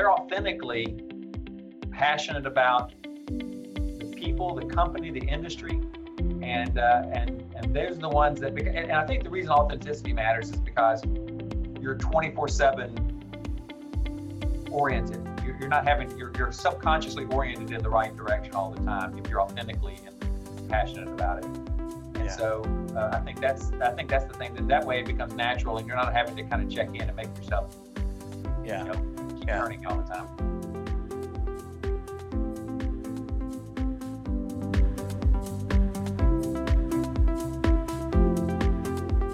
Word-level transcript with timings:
they're 0.00 0.10
authentically 0.10 0.96
passionate 1.90 2.46
about 2.46 2.94
the 3.26 4.14
people, 4.16 4.54
the 4.54 4.64
company, 4.64 5.10
the 5.10 5.26
industry, 5.26 5.78
and 6.40 6.78
uh, 6.78 7.02
and 7.12 7.44
and 7.54 7.76
those 7.76 7.98
are 7.98 8.00
the 8.00 8.08
ones 8.08 8.40
that. 8.40 8.58
And 8.58 8.92
I 8.92 9.06
think 9.06 9.24
the 9.24 9.28
reason 9.28 9.50
authenticity 9.50 10.14
matters 10.14 10.48
is 10.48 10.56
because 10.56 11.04
you're 11.82 11.96
24/7 11.96 14.70
oriented. 14.70 15.20
You're, 15.44 15.58
you're 15.58 15.68
not 15.68 15.86
having. 15.86 16.16
You're, 16.16 16.32
you're 16.38 16.50
subconsciously 16.50 17.26
oriented 17.26 17.70
in 17.70 17.82
the 17.82 17.90
right 17.90 18.16
direction 18.16 18.54
all 18.54 18.70
the 18.70 18.82
time 18.82 19.18
if 19.18 19.28
you're 19.28 19.42
authentically 19.42 19.98
and 20.06 20.70
passionate 20.70 21.08
about 21.08 21.40
it. 21.40 21.44
And 21.44 22.24
yeah. 22.24 22.28
so 22.28 22.62
uh, 22.96 23.10
I 23.12 23.20
think 23.20 23.38
that's 23.38 23.70
I 23.82 23.92
think 23.92 24.08
that's 24.08 24.24
the 24.24 24.32
thing 24.32 24.54
that 24.54 24.66
that 24.66 24.86
way 24.86 25.00
it 25.00 25.06
becomes 25.06 25.34
natural 25.34 25.76
and 25.76 25.86
you're 25.86 25.96
not 25.96 26.14
having 26.14 26.36
to 26.36 26.42
kind 26.44 26.62
of 26.62 26.70
check 26.74 26.88
in 26.94 27.02
and 27.02 27.14
make 27.14 27.28
yourself 27.36 27.76
yeah 28.64 28.84
you 28.84 28.92
know, 28.92 29.09
yeah. 29.50 29.62
learning 29.62 29.84
all 29.86 29.96
the 29.96 30.04
time. 30.04 30.28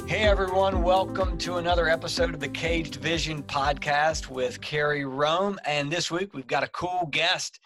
Hey 0.08 0.22
everyone, 0.22 0.82
welcome 0.82 1.36
to 1.38 1.56
another 1.56 1.90
episode 1.90 2.32
of 2.32 2.40
the 2.40 2.48
Caged 2.48 2.96
Vision 2.96 3.42
podcast 3.42 4.30
with 4.30 4.58
Carrie 4.62 5.04
Rome. 5.04 5.58
And 5.66 5.92
this 5.92 6.10
week 6.10 6.32
we've 6.32 6.46
got 6.46 6.62
a 6.62 6.68
cool 6.68 7.08
guest, 7.10 7.60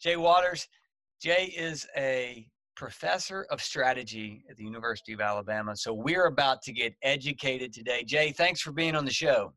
Jay 0.00 0.16
Waters. 0.16 0.66
Jay 1.22 1.54
is 1.56 1.86
a 1.96 2.48
professor 2.74 3.46
of 3.50 3.62
strategy 3.62 4.42
at 4.50 4.56
the 4.56 4.64
University 4.64 5.12
of 5.12 5.20
Alabama. 5.20 5.76
So 5.76 5.94
we're 5.94 6.26
about 6.26 6.62
to 6.62 6.72
get 6.72 6.94
educated 7.02 7.72
today. 7.72 8.02
Jay, 8.02 8.32
thanks 8.32 8.60
for 8.60 8.72
being 8.72 8.96
on 8.96 9.04
the 9.04 9.12
show. 9.12 9.52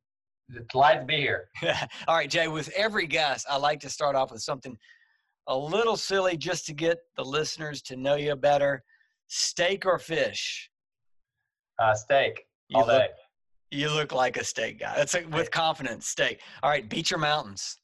Glad 0.70 1.00
to 1.00 1.06
be 1.06 1.18
here. 1.18 1.50
All 2.08 2.16
right, 2.16 2.30
Jay, 2.30 2.48
with 2.48 2.70
every 2.76 3.08
guest, 3.08 3.48
I 3.50 3.58
like 3.58 3.80
to 3.82 3.90
start 3.90 4.16
off 4.16 4.32
with 4.32 4.42
something 4.42 4.78
a 5.48 5.58
little 5.58 5.98
silly 5.98 6.38
just 6.38 6.66
to 6.68 6.74
get 6.74 6.98
the 7.16 7.24
listeners 7.24 7.82
to 7.84 7.96
know 7.96 8.16
you 8.16 8.36
better. 8.36 8.84
Steak 9.28 9.86
or 9.86 9.98
fish? 10.00 10.70
Uh, 11.80 11.94
steak. 11.94 12.46
You 12.70 12.80
all 12.80 12.88
look, 12.88 13.02
day. 13.02 13.08
You 13.72 13.90
look 13.90 14.12
like 14.14 14.38
a 14.38 14.44
steak 14.44 14.80
guy. 14.80 14.96
That's 14.96 15.16
a, 15.16 15.26
with 15.26 15.52
confidence. 15.52 16.08
Steak. 16.08 16.42
All 16.64 16.70
right, 16.70 16.88
beach 16.88 17.12
or 17.12 17.18
mountains? 17.18 17.80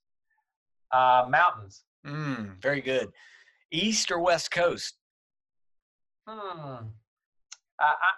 Uh, 0.91 1.25
mountains. 1.29 1.83
Mm, 2.05 2.61
very 2.61 2.81
good. 2.81 3.09
East 3.71 4.11
or 4.11 4.19
West 4.19 4.51
Coast? 4.51 4.95
Hmm. 6.27 6.85
I, 7.79 7.83
I, 7.83 8.11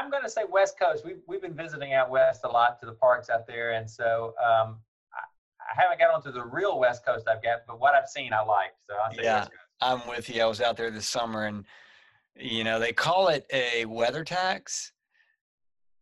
am 0.00 0.10
going 0.10 0.22
to 0.22 0.30
say 0.30 0.42
West 0.50 0.78
Coast. 0.78 1.04
We've, 1.04 1.20
we've 1.26 1.42
been 1.42 1.54
visiting 1.54 1.94
out 1.94 2.10
west 2.10 2.42
a 2.44 2.48
lot 2.48 2.78
to 2.80 2.86
the 2.86 2.92
parks 2.92 3.30
out 3.30 3.46
there. 3.46 3.72
And 3.72 3.88
so 3.88 4.34
um, 4.38 4.78
I, 5.12 5.22
I, 5.60 5.82
haven't 5.82 5.98
got 5.98 6.14
onto 6.14 6.32
the 6.32 6.44
real 6.44 6.78
West 6.78 7.04
Coast 7.04 7.26
I've 7.28 7.42
got, 7.42 7.60
but 7.66 7.80
what 7.80 7.94
I've 7.94 8.08
seen 8.08 8.32
I 8.32 8.42
like. 8.42 8.72
So 8.88 8.94
I'll 9.02 9.12
say 9.12 9.22
yeah, 9.22 9.46
I'm 9.80 10.06
with 10.08 10.28
you. 10.28 10.42
I 10.42 10.46
was 10.46 10.60
out 10.60 10.76
there 10.76 10.90
this 10.90 11.06
summer 11.06 11.46
and, 11.46 11.64
you 12.36 12.64
know, 12.64 12.78
they 12.78 12.92
call 12.92 13.28
it 13.28 13.46
a 13.52 13.84
weather 13.86 14.24
tax. 14.24 14.92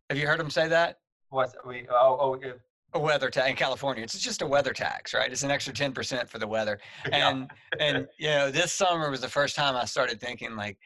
Have 0.09 0.17
you 0.17 0.27
heard 0.27 0.39
them 0.39 0.49
say 0.49 0.67
that? 0.67 0.99
What's 1.29 1.55
we? 1.65 1.85
Oh, 1.89 2.17
oh, 2.43 2.53
a 2.93 2.99
weather 2.99 3.29
tax 3.29 3.49
in 3.49 3.55
California. 3.55 4.03
It's 4.03 4.17
just 4.17 4.41
a 4.41 4.47
weather 4.47 4.73
tax, 4.73 5.13
right? 5.13 5.31
It's 5.31 5.43
an 5.43 5.51
extra 5.51 5.73
ten 5.73 5.91
percent 5.91 6.29
for 6.29 6.39
the 6.39 6.47
weather. 6.47 6.79
And 7.11 7.49
and 7.79 8.07
you 8.17 8.29
know, 8.29 8.51
this 8.51 8.73
summer 8.73 9.09
was 9.09 9.21
the 9.21 9.29
first 9.29 9.55
time 9.55 9.75
I 9.75 9.85
started 9.85 10.19
thinking 10.21 10.55
like, 10.55 10.77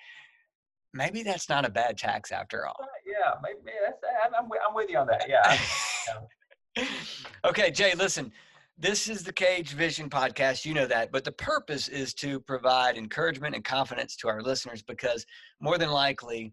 maybe 0.94 1.24
that's 1.24 1.50
not 1.50 1.66
a 1.66 1.70
bad 1.70 1.98
tax 1.98 2.32
after 2.32 2.68
all. 2.68 2.78
Yeah, 3.06 3.34
maybe 3.42 3.60
that's, 3.86 3.98
I'm, 4.38 4.46
I'm 4.46 4.76
with 4.76 4.90
you 4.90 4.98
on 4.98 5.08
that. 5.08 5.28
Yeah. 5.28 6.86
okay, 7.46 7.72
Jay, 7.72 7.94
listen. 7.96 8.32
This 8.78 9.08
is 9.08 9.24
the 9.24 9.34
Cage 9.34 9.74
Vision 9.74 10.10
podcast. 10.10 10.66
You 10.66 10.74
know 10.74 10.88
that. 10.88 11.12
But 11.12 11.24
the 11.24 11.32
purpose 11.34 11.88
is 11.88 12.16
to 12.16 12.40
provide 12.40 12.98
encouragement 12.98 13.54
and 13.54 13.64
confidence 13.64 14.16
to 14.18 14.28
our 14.28 14.42
listeners 14.42 14.82
because 14.82 15.26
more 15.60 15.78
than 15.78 15.92
likely 15.92 16.52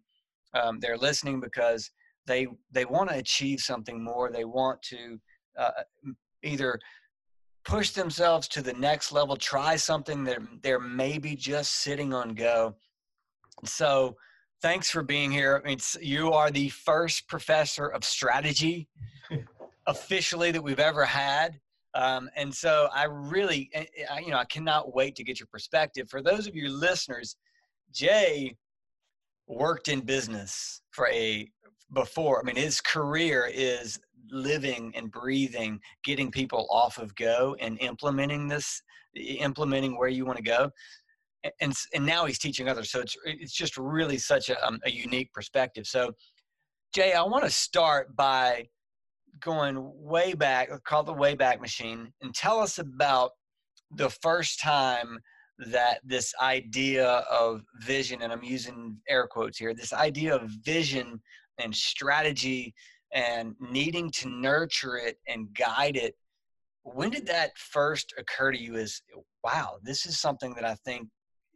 um, 0.52 0.78
they're 0.80 0.98
listening 0.98 1.40
because 1.40 1.90
they 2.26 2.46
they 2.70 2.84
want 2.84 3.08
to 3.08 3.16
achieve 3.16 3.60
something 3.60 4.02
more. 4.02 4.30
They 4.30 4.44
want 4.44 4.82
to 4.82 5.18
uh, 5.58 5.70
either 6.42 6.78
push 7.64 7.90
themselves 7.90 8.48
to 8.48 8.62
the 8.62 8.72
next 8.74 9.12
level, 9.12 9.36
try 9.36 9.76
something 9.76 10.24
that 10.24 10.38
they're 10.62 10.80
maybe 10.80 11.34
just 11.36 11.82
sitting 11.82 12.14
on 12.14 12.34
go. 12.34 12.74
So, 13.64 14.16
thanks 14.62 14.90
for 14.90 15.02
being 15.02 15.30
here. 15.30 15.60
I 15.62 15.68
mean, 15.68 15.78
you 16.00 16.32
are 16.32 16.50
the 16.50 16.68
first 16.70 17.28
professor 17.28 17.86
of 17.86 18.04
strategy 18.04 18.88
officially 19.86 20.50
that 20.50 20.62
we've 20.62 20.80
ever 20.80 21.04
had. 21.04 21.58
Um, 21.94 22.28
and 22.36 22.54
so 22.54 22.88
I 22.94 23.04
really, 23.04 23.70
eh, 23.72 23.84
eh, 23.96 24.04
I, 24.10 24.20
you 24.20 24.30
know, 24.30 24.36
I 24.36 24.44
cannot 24.44 24.94
wait 24.94 25.16
to 25.16 25.24
get 25.24 25.40
your 25.40 25.48
perspective. 25.50 26.08
For 26.10 26.22
those 26.22 26.46
of 26.46 26.54
you 26.54 26.70
listeners, 26.70 27.36
Jay 27.92 28.54
worked 29.46 29.88
in 29.88 30.00
business 30.00 30.82
for 30.90 31.08
a 31.08 31.50
before. 31.94 32.40
I 32.40 32.42
mean, 32.44 32.56
his 32.56 32.80
career 32.80 33.50
is 33.52 33.98
living 34.30 34.92
and 34.94 35.10
breathing, 35.10 35.80
getting 36.04 36.30
people 36.30 36.66
off 36.70 36.98
of 36.98 37.14
go 37.14 37.56
and 37.60 37.80
implementing 37.80 38.46
this, 38.46 38.82
implementing 39.16 39.96
where 39.96 40.08
you 40.08 40.26
want 40.26 40.36
to 40.36 40.44
go. 40.44 40.70
And, 41.60 41.72
and 41.94 42.04
now 42.04 42.24
he's 42.26 42.38
teaching 42.38 42.68
others. 42.68 42.90
So 42.90 43.00
it's, 43.00 43.16
it's 43.24 43.52
just 43.52 43.76
really 43.76 44.18
such 44.18 44.50
a, 44.50 44.66
um, 44.66 44.80
a 44.84 44.90
unique 44.90 45.32
perspective. 45.32 45.86
So, 45.86 46.12
Jay, 46.94 47.12
I 47.12 47.22
want 47.22 47.44
to 47.44 47.50
start 47.50 48.16
by 48.16 48.66
going 49.40 49.76
way 49.94 50.34
back, 50.34 50.68
call 50.84 51.04
the 51.04 51.12
way 51.12 51.34
back 51.34 51.60
Machine, 51.60 52.12
and 52.22 52.34
tell 52.34 52.58
us 52.58 52.78
about 52.78 53.32
the 53.92 54.10
first 54.10 54.60
time 54.60 55.18
that 55.70 56.00
this 56.04 56.34
idea 56.40 57.06
of 57.06 57.62
vision, 57.80 58.22
and 58.22 58.32
I'm 58.32 58.42
using 58.42 58.96
air 59.08 59.26
quotes 59.26 59.58
here, 59.58 59.74
this 59.74 59.92
idea 59.92 60.34
of 60.34 60.50
vision 60.64 61.20
and 61.58 61.74
strategy 61.74 62.74
and 63.12 63.54
needing 63.60 64.10
to 64.10 64.28
nurture 64.28 64.96
it 64.96 65.18
and 65.26 65.52
guide 65.54 65.96
it 65.96 66.14
when 66.94 67.10
did 67.10 67.26
that 67.26 67.56
first 67.56 68.14
occur 68.18 68.52
to 68.52 68.60
you 68.60 68.76
as 68.76 69.02
wow 69.44 69.76
this 69.82 70.06
is 70.06 70.18
something 70.18 70.54
that 70.54 70.64
i 70.64 70.74
think 70.84 71.08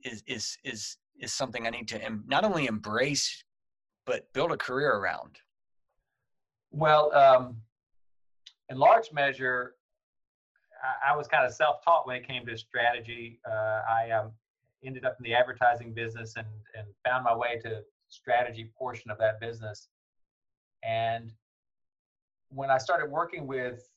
is 0.05 0.23
is 0.27 0.59
is 0.65 0.97
is 1.21 1.33
something 1.33 1.67
i 1.67 1.71
need 1.71 1.89
to 1.89 2.03
em- 2.03 2.25
not 2.27 2.45
only 2.45 2.67
embrace 2.67 3.45
but 4.05 4.33
build 4.33 4.51
a 4.51 4.57
career 4.57 4.95
around. 4.95 5.39
Well 6.73 7.15
um, 7.15 7.57
in 8.69 8.79
large 8.79 9.12
measure 9.12 9.75
I, 10.83 11.12
I 11.12 11.17
was 11.17 11.29
kind 11.29 11.45
of 11.47 11.53
self-taught 11.53 12.07
when 12.07 12.17
it 12.17 12.27
came 12.27 12.45
to 12.47 12.57
strategy. 12.57 13.41
Uh, 13.49 13.83
i 13.89 14.11
um, 14.11 14.33
ended 14.85 15.05
up 15.05 15.17
in 15.19 15.25
the 15.25 15.35
advertising 15.35 15.93
business 15.93 16.35
and 16.37 16.47
and 16.77 16.87
found 17.05 17.25
my 17.25 17.35
way 17.35 17.59
to 17.62 17.83
strategy 18.09 18.71
portion 18.77 19.11
of 19.11 19.19
that 19.19 19.41
business. 19.41 19.89
And 20.85 21.33
when 22.49 22.71
I 22.71 22.79
started 22.79 23.11
working 23.11 23.47
with 23.47 23.89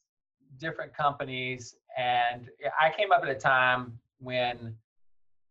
different 0.59 0.93
companies, 0.93 1.75
and 1.97 2.49
I 2.79 2.91
came 2.95 3.11
up 3.11 3.23
at 3.23 3.29
a 3.29 3.35
time 3.35 3.99
when 4.19 4.75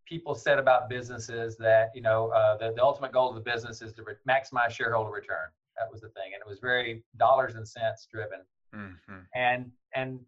people 0.06 0.34
said 0.34 0.59
about 0.59 0.88
businesses 0.88 1.56
that 1.59 1.91
you 1.94 2.03
know 2.03 2.28
uh, 2.28 2.56
the, 2.56 2.72
the 2.75 2.82
ultimate 2.82 3.12
goal 3.12 3.28
of 3.28 3.34
the 3.34 3.41
business 3.41 3.82
is 3.82 3.92
to 3.94 4.03
re- 4.03 4.15
maximize 4.28 4.70
shareholder 4.70 5.10
return. 5.10 5.48
That 5.78 5.91
was 5.91 6.00
the 6.00 6.09
thing, 6.09 6.32
and 6.34 6.41
it 6.41 6.48
was 6.48 6.59
very 6.60 7.03
dollars 7.16 7.54
and 7.56 7.66
cents 7.66 8.06
driven, 8.10 8.41
mm-hmm. 8.75 9.19
and 9.34 9.70
and 9.94 10.20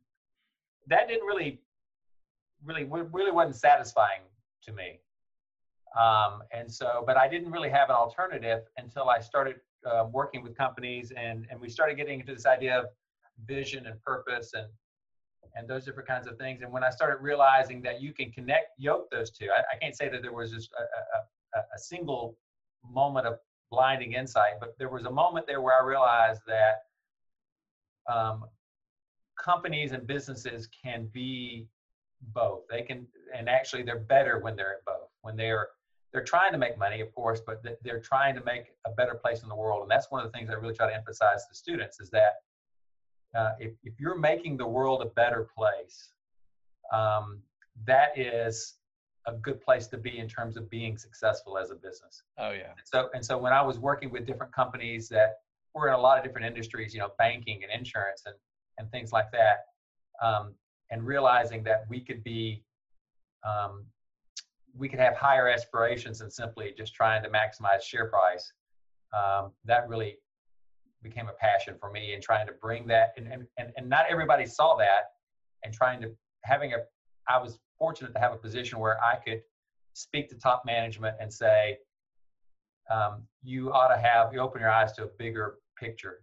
that 0.88 1.09
didn't 1.09 1.26
really, 1.26 1.60
really, 2.65 2.84
really 2.84 3.32
wasn't 3.32 3.56
satisfying 3.56 4.20
to 4.65 4.72
me. 4.72 5.00
Um, 5.98 6.42
and 6.53 6.70
so, 6.70 7.03
but 7.06 7.16
I 7.16 7.28
didn't 7.28 7.50
really 7.50 7.70
have 7.70 7.88
an 7.88 7.97
alternative 7.97 8.62
until 8.76 9.09
I 9.09 9.20
started 9.20 9.56
uh, 9.86 10.06
working 10.12 10.42
with 10.42 10.56
companies 10.56 11.12
and 11.16 11.47
and 11.50 11.60
we 11.60 11.69
started 11.69 11.97
getting 11.97 12.21
into 12.21 12.34
this 12.34 12.47
idea 12.47 12.78
of 12.78 12.86
vision 13.47 13.86
and 13.86 14.00
purpose 14.03 14.53
and 14.54 14.66
and 15.54 15.69
those 15.69 15.84
different 15.84 16.09
kinds 16.09 16.27
of 16.27 16.37
things. 16.39 16.63
And 16.63 16.72
when 16.72 16.84
i 16.84 16.91
started 16.91 17.22
realizing 17.22 17.83
that 17.83 18.01
you 18.01 18.13
can 18.13 18.31
connect 18.33 18.78
yoke 18.78 19.10
those 19.10 19.31
two 19.31 19.48
i, 19.51 19.60
I 19.75 19.78
can't 19.81 19.97
say 19.97 20.09
that 20.09 20.22
there 20.22 20.33
was 20.33 20.51
just 20.51 20.71
a, 20.72 21.59
a, 21.59 21.60
a 21.75 21.78
single 21.78 22.37
moment 22.89 23.27
of 23.27 23.39
blinding 23.71 24.13
insight 24.13 24.54
but 24.60 24.75
there 24.78 24.89
was 24.89 25.04
a 25.04 25.10
moment 25.10 25.47
there 25.47 25.60
where 25.60 25.75
i 25.81 25.84
realized 25.84 26.43
that 26.47 26.83
um, 28.13 28.45
companies 29.37 29.93
and 29.93 30.07
businesses 30.07 30.69
can 30.83 31.09
be 31.13 31.69
both. 32.34 32.63
They 32.71 32.83
can 32.83 33.07
and 33.37 33.48
actually 33.48 33.83
they're 33.83 33.98
better 33.98 34.41
when 34.41 34.57
they're 34.57 34.75
at 34.75 34.84
both. 34.84 35.09
When 35.22 35.37
they're 35.37 35.69
they're 36.13 36.25
trying 36.25 36.53
to 36.53 36.59
make 36.59 36.78
money, 36.78 37.01
of 37.01 37.15
course, 37.15 37.41
but 37.45 37.63
they're 37.83 38.01
trying 38.01 38.34
to 38.37 38.45
make 38.45 38.66
a 38.87 38.91
better 38.91 39.15
place 39.15 39.43
in 39.43 39.48
the 39.48 39.57
world. 39.57 39.83
And 39.83 39.91
that's 39.91 40.10
one 40.10 40.25
of 40.25 40.33
the 40.33 40.37
things 40.37 40.48
I 40.48 40.54
really 40.54 40.75
try 40.75 40.89
to 40.89 40.95
emphasize 40.95 41.47
to 41.48 41.54
students 41.54 42.01
is 42.01 42.09
that 42.10 42.37
uh, 43.36 43.53
if, 43.59 43.72
if 43.84 43.94
you're 43.98 44.18
making 44.18 44.56
the 44.56 44.66
world 44.66 45.03
a 45.03 45.06
better 45.06 45.48
place, 45.56 46.10
um, 46.92 47.41
that 47.84 48.18
is 48.18 48.74
a 49.27 49.33
good 49.33 49.60
place 49.60 49.86
to 49.88 49.98
be 49.98 50.18
in 50.18 50.28
terms 50.28 50.56
of 50.56 50.71
being 50.71 50.97
successful 50.97 51.59
as 51.59 51.71
a 51.71 51.74
business. 51.74 52.22
Oh 52.38 52.53
yeah. 52.53 52.72
So 52.84 53.09
and 53.12 53.24
so 53.24 53.36
when 53.36 53.53
I 53.53 53.60
was 53.60 53.78
working 53.78 54.10
with 54.10 54.27
different 54.27 54.53
companies 54.53 55.09
that 55.09 55.38
were 55.74 55.88
in 55.88 55.94
a 55.94 55.98
lot 55.98 56.16
of 56.16 56.24
different 56.24 56.47
industries, 56.47 56.94
you 56.94 57.00
know, 57.00 57.10
banking 57.18 57.62
and 57.62 57.72
insurance 57.72 58.22
and 58.27 58.36
and 58.78 58.91
things 58.91 59.12
like 59.12 59.30
that, 59.33 59.65
um, 60.22 60.54
and 60.91 61.04
realizing 61.04 61.62
that 61.65 61.84
we 61.88 62.00
could 62.00 62.22
be 62.22 62.62
um, 63.44 63.84
we 64.78 64.88
could 64.88 65.00
have 65.00 65.16
higher 65.16 65.48
aspirations 65.48 66.18
than 66.21 66.30
simply 66.30 66.72
just 66.77 66.94
trying 66.94 67.22
to 67.22 67.28
maximize 67.28 67.83
share 67.83 68.06
price. 68.06 68.53
Um, 69.12 69.53
that 69.65 69.88
really 69.88 70.18
became 71.03 71.28
a 71.28 71.33
passion 71.33 71.75
for 71.78 71.91
me 71.91 72.15
and 72.15 72.22
trying 72.22 72.47
to 72.47 72.53
bring 72.54 72.87
that 72.87 73.13
and, 73.16 73.27
and, 73.28 73.47
and, 73.59 73.72
and 73.77 73.89
not 73.89 74.07
everybody 74.09 74.47
saw 74.47 74.77
that 74.77 75.13
and 75.65 75.72
trying 75.72 76.01
to 76.01 76.10
having 76.45 76.72
a 76.72 76.78
I 77.28 77.39
was 77.39 77.59
fortunate 77.78 78.13
to 78.15 78.21
have 78.21 78.33
a 78.33 78.37
position 78.37 78.78
where 78.78 79.03
I 79.03 79.16
could 79.16 79.43
speak 79.95 80.28
to 80.31 80.37
top 80.37 80.63
management 80.65 81.16
and 81.21 81.33
say, 81.33 81.78
um, 82.91 83.22
you 83.43 83.72
ought 83.72 83.89
to 83.89 84.01
have 84.01 84.33
you 84.33 84.41
open 84.41 84.60
your 84.60 84.71
eyes 84.71 84.93
to 84.93 85.04
a 85.04 85.09
bigger 85.19 85.57
picture 85.78 86.21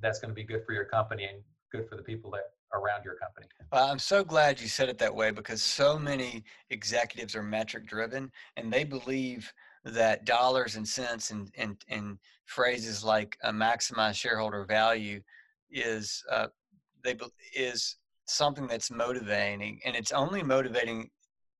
that's 0.00 0.20
going 0.20 0.28
to 0.30 0.34
be 0.34 0.44
good 0.44 0.64
for 0.64 0.72
your 0.72 0.84
company 0.84 1.24
and 1.24 1.42
good 1.72 1.88
for 1.88 1.96
the 1.96 2.02
people 2.02 2.30
that 2.30 2.50
around 2.72 3.04
your 3.04 3.14
company. 3.14 3.46
Well, 3.72 3.88
I'm 3.90 3.98
so 3.98 4.24
glad 4.24 4.60
you 4.60 4.68
said 4.68 4.88
it 4.88 4.98
that 4.98 5.14
way 5.14 5.30
because 5.30 5.62
so 5.62 5.98
many 5.98 6.44
executives 6.70 7.34
are 7.34 7.42
metric 7.42 7.86
driven 7.86 8.30
and 8.56 8.72
they 8.72 8.84
believe 8.84 9.52
that 9.84 10.24
dollars 10.24 10.76
and 10.76 10.86
cents 10.86 11.30
and, 11.30 11.50
and, 11.56 11.76
and 11.88 12.18
phrases 12.46 13.04
like 13.04 13.36
a 13.44 13.52
maximize 13.52 14.14
shareholder 14.14 14.64
value 14.64 15.20
is 15.70 16.22
uh, 16.30 16.46
they 17.02 17.16
is 17.54 17.96
something 18.26 18.66
that's 18.66 18.90
motivating 18.90 19.80
and 19.84 19.94
it's 19.94 20.12
only 20.12 20.42
motivating 20.42 21.10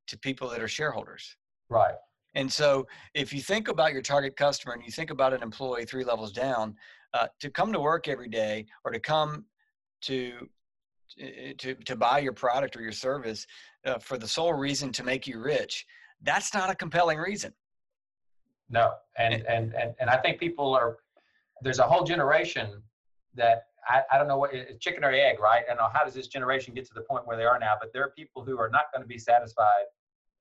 to 0.06 0.18
people 0.18 0.48
that 0.48 0.62
are 0.62 0.68
shareholders. 0.68 1.36
Right. 1.68 1.94
And 2.34 2.52
so 2.52 2.86
if 3.14 3.32
you 3.32 3.40
think 3.40 3.68
about 3.68 3.92
your 3.92 4.02
target 4.02 4.36
customer 4.36 4.74
and 4.74 4.84
you 4.84 4.90
think 4.90 5.10
about 5.10 5.32
an 5.32 5.42
employee 5.42 5.84
three 5.84 6.04
levels 6.04 6.32
down, 6.32 6.74
uh, 7.12 7.28
to 7.40 7.48
come 7.48 7.72
to 7.72 7.80
work 7.80 8.08
every 8.08 8.28
day 8.28 8.66
or 8.84 8.90
to 8.90 8.98
come 8.98 9.44
to 10.02 10.48
to 11.56 11.74
to 11.74 11.94
buy 11.94 12.18
your 12.18 12.32
product 12.32 12.76
or 12.76 12.82
your 12.82 12.92
service 12.92 13.46
uh, 13.86 13.98
for 13.98 14.18
the 14.18 14.26
sole 14.26 14.52
reason 14.52 14.90
to 14.92 15.04
make 15.04 15.26
you 15.26 15.38
rich, 15.38 15.86
that's 16.22 16.52
not 16.52 16.70
a 16.70 16.74
compelling 16.74 17.18
reason. 17.18 17.52
No, 18.70 18.94
and 19.18 19.34
eh. 19.34 19.42
and 19.48 19.74
and 19.74 19.94
and 20.00 20.10
I 20.10 20.16
think 20.16 20.38
people 20.38 20.74
are 20.74 20.98
there's 21.62 21.78
a 21.78 21.86
whole 21.86 22.04
generation 22.04 22.82
that 23.34 23.64
I, 23.88 24.02
I 24.12 24.18
don't 24.18 24.28
know 24.28 24.38
what 24.38 24.52
chicken 24.80 25.04
or 25.04 25.12
egg, 25.12 25.38
right? 25.40 25.64
I 25.66 25.68
don't 25.68 25.78
know 25.78 25.90
how 25.92 26.04
does 26.04 26.14
this 26.14 26.28
generation 26.28 26.74
get 26.74 26.86
to 26.86 26.94
the 26.94 27.02
point 27.02 27.26
where 27.26 27.36
they 27.36 27.44
are 27.44 27.58
now, 27.58 27.74
but 27.80 27.92
there 27.92 28.02
are 28.02 28.12
people 28.16 28.44
who 28.44 28.58
are 28.58 28.70
not 28.70 28.84
going 28.92 29.02
to 29.02 29.08
be 29.08 29.18
satisfied, 29.18 29.84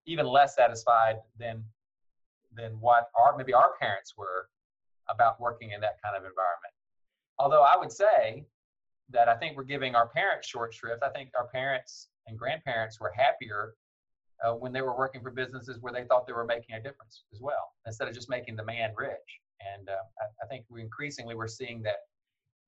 even 0.05 0.25
less 0.25 0.55
satisfied 0.55 1.17
than 1.37 1.63
than 2.55 2.79
what 2.79 3.09
our 3.17 3.35
maybe 3.37 3.53
our 3.53 3.71
parents 3.79 4.13
were 4.17 4.47
about 5.09 5.39
working 5.41 5.71
in 5.71 5.81
that 5.81 6.01
kind 6.03 6.15
of 6.15 6.23
environment. 6.23 6.73
Although 7.39 7.63
I 7.63 7.75
would 7.77 7.91
say 7.91 8.45
that 9.09 9.27
I 9.27 9.35
think 9.35 9.57
we're 9.57 9.63
giving 9.63 9.95
our 9.95 10.07
parents 10.07 10.47
short 10.47 10.73
shrift. 10.73 11.03
I 11.03 11.09
think 11.09 11.29
our 11.37 11.47
parents 11.47 12.07
and 12.27 12.37
grandparents 12.37 12.99
were 12.99 13.11
happier 13.15 13.75
uh, 14.43 14.53
when 14.53 14.71
they 14.73 14.81
were 14.81 14.97
working 14.97 15.21
for 15.21 15.31
businesses 15.31 15.77
where 15.81 15.93
they 15.93 16.03
thought 16.03 16.27
they 16.27 16.33
were 16.33 16.45
making 16.45 16.75
a 16.75 16.81
difference 16.81 17.23
as 17.33 17.39
well, 17.41 17.73
instead 17.85 18.07
of 18.07 18.13
just 18.13 18.29
making 18.29 18.55
the 18.55 18.63
man 18.63 18.91
rich. 18.95 19.17
And 19.75 19.89
uh, 19.89 19.93
I, 19.93 20.45
I, 20.45 20.47
think 20.47 20.65
we 20.69 20.81
increasingly 20.81 21.35
we're 21.35 21.47
seeing 21.47 21.81
that 21.83 21.97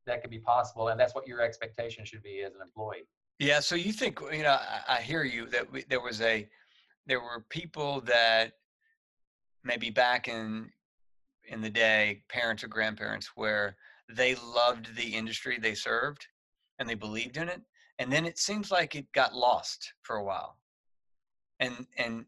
that 0.06 0.21
could 0.21 0.31
be 0.31 0.39
possible, 0.39 0.89
and 0.89 1.00
that's 1.00 1.13
what 1.13 1.27
your 1.27 1.41
expectation 1.41 2.06
should 2.06 2.23
be 2.23 2.41
as 2.41 2.53
an 2.56 2.62
employee. 2.62 3.07
Yeah. 3.39 3.59
So 3.59 3.75
you 3.75 3.91
think 3.91 4.19
you 4.31 4.44
know? 4.44 4.57
I, 4.59 4.81
I 4.88 5.01
hear 5.01 5.23
you 5.23 5.47
that 5.47 5.69
we, 5.69 5.83
there 5.89 6.01
was 6.01 6.21
a 6.21 6.47
there 7.06 7.19
were 7.19 7.45
people 7.50 8.01
that 8.01 8.53
maybe 9.63 9.89
back 9.89 10.27
in 10.27 10.69
in 11.47 11.61
the 11.61 11.69
day, 11.69 12.23
parents 12.29 12.63
or 12.63 12.68
grandparents, 12.68 13.31
where 13.35 13.75
they 14.09 14.35
loved 14.35 14.95
the 14.95 15.13
industry 15.15 15.57
they 15.59 15.73
served 15.73 16.25
and 16.79 16.88
they 16.88 16.95
believed 16.95 17.38
in 17.38 17.50
it 17.50 17.61
and 18.00 18.11
then 18.11 18.25
it 18.25 18.38
seems 18.38 18.71
like 18.71 18.95
it 18.95 19.11
got 19.13 19.33
lost 19.33 19.94
for 20.03 20.18
a 20.18 20.23
while 20.23 20.57
and 21.60 21.86
and 21.98 22.25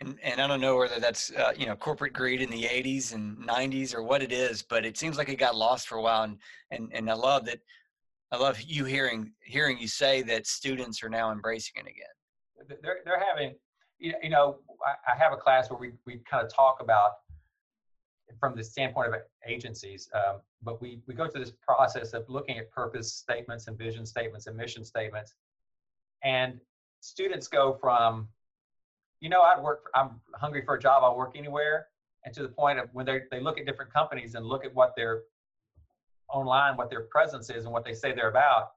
and, 0.00 0.18
and 0.22 0.40
I 0.40 0.46
don't 0.46 0.62
know 0.62 0.76
whether 0.76 0.98
that's 0.98 1.30
uh, 1.32 1.52
you 1.56 1.66
know 1.66 1.76
corporate 1.76 2.12
greed 2.12 2.40
in 2.40 2.50
the 2.50 2.64
80s 2.64 3.14
and 3.14 3.36
90s 3.46 3.94
or 3.94 4.02
what 4.02 4.22
it 4.22 4.32
is, 4.32 4.62
but 4.62 4.86
it 4.86 4.96
seems 4.96 5.18
like 5.18 5.28
it 5.28 5.36
got 5.36 5.54
lost 5.54 5.88
for 5.88 5.98
a 5.98 6.02
while. 6.02 6.22
And 6.22 6.38
and 6.70 6.90
and 6.92 7.10
I 7.10 7.14
love 7.14 7.44
that. 7.46 7.60
I 8.32 8.36
love 8.36 8.60
you 8.60 8.84
hearing 8.84 9.32
hearing 9.42 9.78
you 9.78 9.88
say 9.88 10.22
that 10.22 10.46
students 10.46 11.02
are 11.02 11.08
now 11.08 11.32
embracing 11.32 11.74
it 11.76 11.88
again. 11.88 12.78
They're 12.82 13.00
they're 13.04 13.22
having 13.22 13.54
you 13.98 14.30
know 14.30 14.58
I 14.86 15.16
have 15.18 15.32
a 15.32 15.36
class 15.36 15.70
where 15.70 15.78
we 15.78 15.92
we 16.06 16.20
kind 16.30 16.44
of 16.44 16.52
talk 16.52 16.78
about 16.80 17.12
from 18.38 18.54
the 18.54 18.62
standpoint 18.62 19.08
of 19.08 19.20
agencies. 19.46 20.08
Um, 20.14 20.40
but 20.62 20.80
we, 20.80 21.00
we 21.06 21.14
go 21.14 21.28
through 21.28 21.44
this 21.44 21.52
process 21.66 22.12
of 22.12 22.24
looking 22.28 22.58
at 22.58 22.70
purpose 22.70 23.12
statements 23.12 23.66
and 23.66 23.76
vision 23.76 24.06
statements 24.06 24.46
and 24.46 24.56
mission 24.56 24.84
statements. 24.84 25.34
And 26.22 26.60
students 27.00 27.48
go 27.48 27.76
from, 27.80 28.28
you 29.20 29.28
know, 29.28 29.42
I'd 29.42 29.62
work, 29.62 29.82
for, 29.82 29.96
I'm 29.96 30.20
hungry 30.34 30.62
for 30.64 30.74
a 30.74 30.80
job, 30.80 31.02
I'll 31.04 31.16
work 31.16 31.32
anywhere. 31.36 31.88
And 32.24 32.34
to 32.34 32.42
the 32.42 32.48
point 32.48 32.78
of 32.78 32.88
when 32.92 33.06
they, 33.06 33.20
they 33.30 33.40
look 33.40 33.58
at 33.58 33.66
different 33.66 33.92
companies 33.92 34.34
and 34.34 34.44
look 34.44 34.64
at 34.64 34.74
what 34.74 34.94
their 34.96 35.22
online, 36.28 36.76
what 36.76 36.90
their 36.90 37.02
presence 37.02 37.50
is 37.50 37.64
and 37.64 37.72
what 37.72 37.84
they 37.84 37.94
say 37.94 38.12
they're 38.12 38.30
about, 38.30 38.72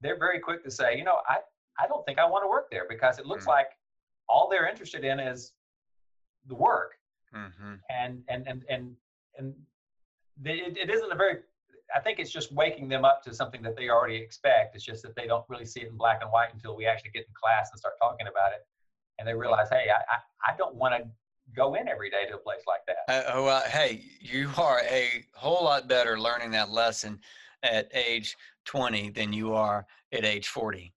they're 0.00 0.18
very 0.18 0.38
quick 0.38 0.62
to 0.64 0.70
say, 0.70 0.96
you 0.96 1.04
know, 1.04 1.18
I, 1.28 1.38
I 1.78 1.86
don't 1.86 2.04
think 2.06 2.18
I 2.18 2.28
want 2.28 2.44
to 2.44 2.48
work 2.48 2.70
there 2.70 2.86
because 2.88 3.18
it 3.18 3.26
looks 3.26 3.42
mm-hmm. 3.42 3.50
like 3.50 3.68
all 4.28 4.48
they're 4.50 4.68
interested 4.68 5.04
in 5.04 5.18
is 5.18 5.52
the 6.46 6.54
work 6.54 6.94
mm-hmm. 7.34 7.74
and 7.90 8.22
and 8.28 8.46
and 8.46 8.64
and 8.68 8.96
and 9.36 9.54
it, 10.44 10.76
it 10.76 10.90
isn't 10.90 11.10
a 11.10 11.16
very 11.16 11.38
I 11.94 12.00
think 12.00 12.18
it's 12.18 12.30
just 12.30 12.52
waking 12.52 12.88
them 12.88 13.04
up 13.04 13.22
to 13.24 13.32
something 13.32 13.62
that 13.62 13.74
they 13.76 13.88
already 13.88 14.16
expect. 14.16 14.76
It's 14.76 14.84
just 14.84 15.02
that 15.02 15.16
they 15.16 15.26
don't 15.26 15.44
really 15.48 15.64
see 15.64 15.80
it 15.80 15.88
in 15.88 15.96
black 15.96 16.20
and 16.20 16.30
white 16.30 16.52
until 16.52 16.76
we 16.76 16.86
actually 16.86 17.10
get 17.10 17.20
in 17.20 17.32
class 17.32 17.70
and 17.72 17.78
start 17.78 17.94
talking 17.98 18.26
about 18.26 18.52
it, 18.52 18.66
and 19.18 19.26
they 19.26 19.34
realize, 19.34 19.68
hey, 19.70 19.86
I 19.90 20.14
I, 20.14 20.52
I 20.52 20.56
don't 20.56 20.74
want 20.74 20.94
to 20.94 21.08
go 21.54 21.74
in 21.74 21.88
every 21.88 22.10
day 22.10 22.26
to 22.28 22.34
a 22.34 22.38
place 22.38 22.62
like 22.66 22.80
that. 22.86 23.12
Uh, 23.12 23.32
oh, 23.34 23.46
uh, 23.46 23.62
hey, 23.62 24.04
you 24.20 24.50
are 24.58 24.80
a 24.80 25.24
whole 25.34 25.64
lot 25.64 25.88
better 25.88 26.20
learning 26.20 26.50
that 26.52 26.70
lesson 26.70 27.18
at 27.62 27.88
age 27.94 28.36
20 28.66 29.10
than 29.10 29.32
you 29.32 29.54
are 29.54 29.86
at 30.12 30.24
age 30.24 30.48
40. 30.48 30.92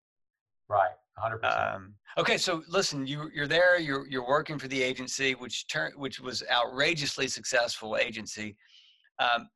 Right, 0.69 0.91
100%. 1.17 1.75
Um, 1.75 1.95
Okay, 2.17 2.37
so 2.37 2.61
listen, 2.67 3.07
you 3.07 3.31
you're 3.33 3.47
there. 3.47 3.79
You're 3.79 4.05
you're 4.07 4.27
working 4.27 4.59
for 4.59 4.67
the 4.67 4.83
agency, 4.83 5.33
which 5.33 5.67
turn 5.67 5.93
which 5.95 6.19
was 6.19 6.43
outrageously 6.51 7.29
successful 7.29 7.95
agency. 7.95 8.57
Um, 9.17 9.47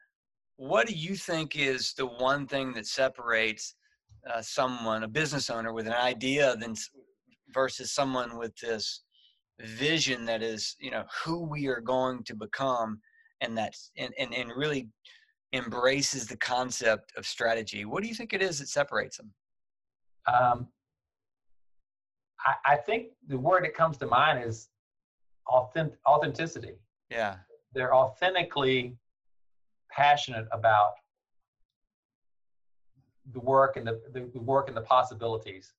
what 0.55 0.87
do 0.87 0.93
you 0.93 1.15
think 1.15 1.57
is 1.57 1.93
the 1.93 2.05
one 2.05 2.47
thing 2.47 2.71
that 2.73 2.87
separates 2.87 3.75
uh, 4.31 4.41
someone, 4.41 5.03
a 5.03 5.07
business 5.07 5.49
owner, 5.49 5.73
with 5.73 5.85
an 5.85 5.93
idea, 5.93 6.55
than 6.55 6.75
versus 7.49 7.91
someone 7.91 8.37
with 8.37 8.55
this 8.57 9.03
vision 9.59 10.25
that 10.25 10.41
is, 10.41 10.75
you 10.79 10.91
know, 10.91 11.03
who 11.23 11.43
we 11.43 11.67
are 11.67 11.81
going 11.81 12.23
to 12.23 12.35
become, 12.35 12.99
and 13.41 13.57
that's 13.57 13.91
and 13.97 14.13
and, 14.19 14.33
and 14.33 14.51
really 14.55 14.89
embraces 15.53 16.27
the 16.27 16.37
concept 16.37 17.13
of 17.17 17.25
strategy. 17.25 17.85
What 17.85 18.03
do 18.03 18.09
you 18.09 18.15
think 18.15 18.33
it 18.33 18.41
is 18.41 18.59
that 18.59 18.67
separates 18.67 19.17
them? 19.17 19.31
Um, 20.27 20.67
I, 22.45 22.73
I 22.73 22.75
think 22.75 23.09
the 23.27 23.37
word 23.37 23.63
that 23.63 23.73
comes 23.73 23.97
to 23.97 24.07
mind 24.07 24.43
is 24.43 24.69
authentic, 25.47 25.97
authenticity. 26.07 26.73
Yeah. 27.09 27.37
They're 27.73 27.95
authentically 27.95 28.97
passionate 29.91 30.47
about 30.51 30.93
the 33.33 33.39
work 33.39 33.77
and 33.77 33.87
the, 33.87 34.01
the, 34.13 34.29
the 34.33 34.41
work 34.41 34.67
and 34.67 34.75
the 34.75 34.81
possibilities. 34.81 35.73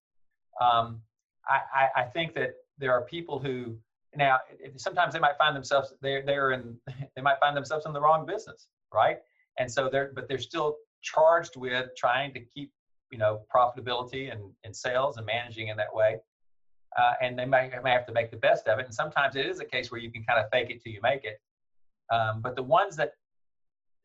Um, 0.60 1.00
I, 1.48 1.88
I, 1.96 2.02
think 2.02 2.34
that 2.34 2.54
there 2.76 2.92
are 2.92 3.02
people 3.02 3.38
who 3.38 3.76
now 4.16 4.38
sometimes 4.76 5.14
they 5.14 5.20
might 5.20 5.38
find 5.38 5.54
themselves 5.54 5.92
they're 6.00 6.22
they're 6.24 6.52
in 6.52 6.76
they 7.16 7.22
might 7.22 7.38
find 7.38 7.56
themselves 7.56 7.86
in 7.86 7.92
the 7.92 8.00
wrong 8.00 8.26
business, 8.26 8.68
right? 8.92 9.18
And 9.58 9.70
so 9.70 9.88
they're 9.88 10.12
but 10.14 10.28
they're 10.28 10.38
still 10.38 10.76
charged 11.02 11.56
with 11.56 11.90
trying 11.96 12.32
to 12.34 12.40
keep 12.40 12.72
you 13.10 13.18
know 13.18 13.42
profitability 13.54 14.32
and, 14.32 14.40
and 14.64 14.74
sales 14.74 15.16
and 15.16 15.26
managing 15.26 15.68
in 15.68 15.76
that 15.76 15.94
way 15.94 16.16
uh, 16.96 17.12
and 17.20 17.38
they 17.38 17.44
may, 17.44 17.70
may 17.84 17.90
have 17.90 18.06
to 18.06 18.12
make 18.12 18.30
the 18.30 18.36
best 18.36 18.66
of 18.68 18.78
it. 18.78 18.86
And 18.86 18.94
sometimes 18.94 19.36
it 19.36 19.46
is 19.46 19.60
a 19.60 19.64
case 19.64 19.90
where 19.90 20.00
you 20.00 20.10
can 20.10 20.24
kind 20.24 20.40
of 20.40 20.46
fake 20.50 20.70
it 20.70 20.82
till 20.82 20.92
you 20.92 21.00
make 21.02 21.24
it. 21.24 21.40
Um, 22.12 22.40
but 22.40 22.56
the 22.56 22.62
ones 22.62 22.96
that, 22.96 23.12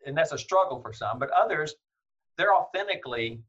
and 0.06 0.18
that's 0.18 0.32
a 0.32 0.38
struggle 0.38 0.82
for 0.82 0.92
some, 0.92 1.20
but 1.20 1.30
others, 1.32 1.76
they're 2.38 2.54
authentically 2.54 3.42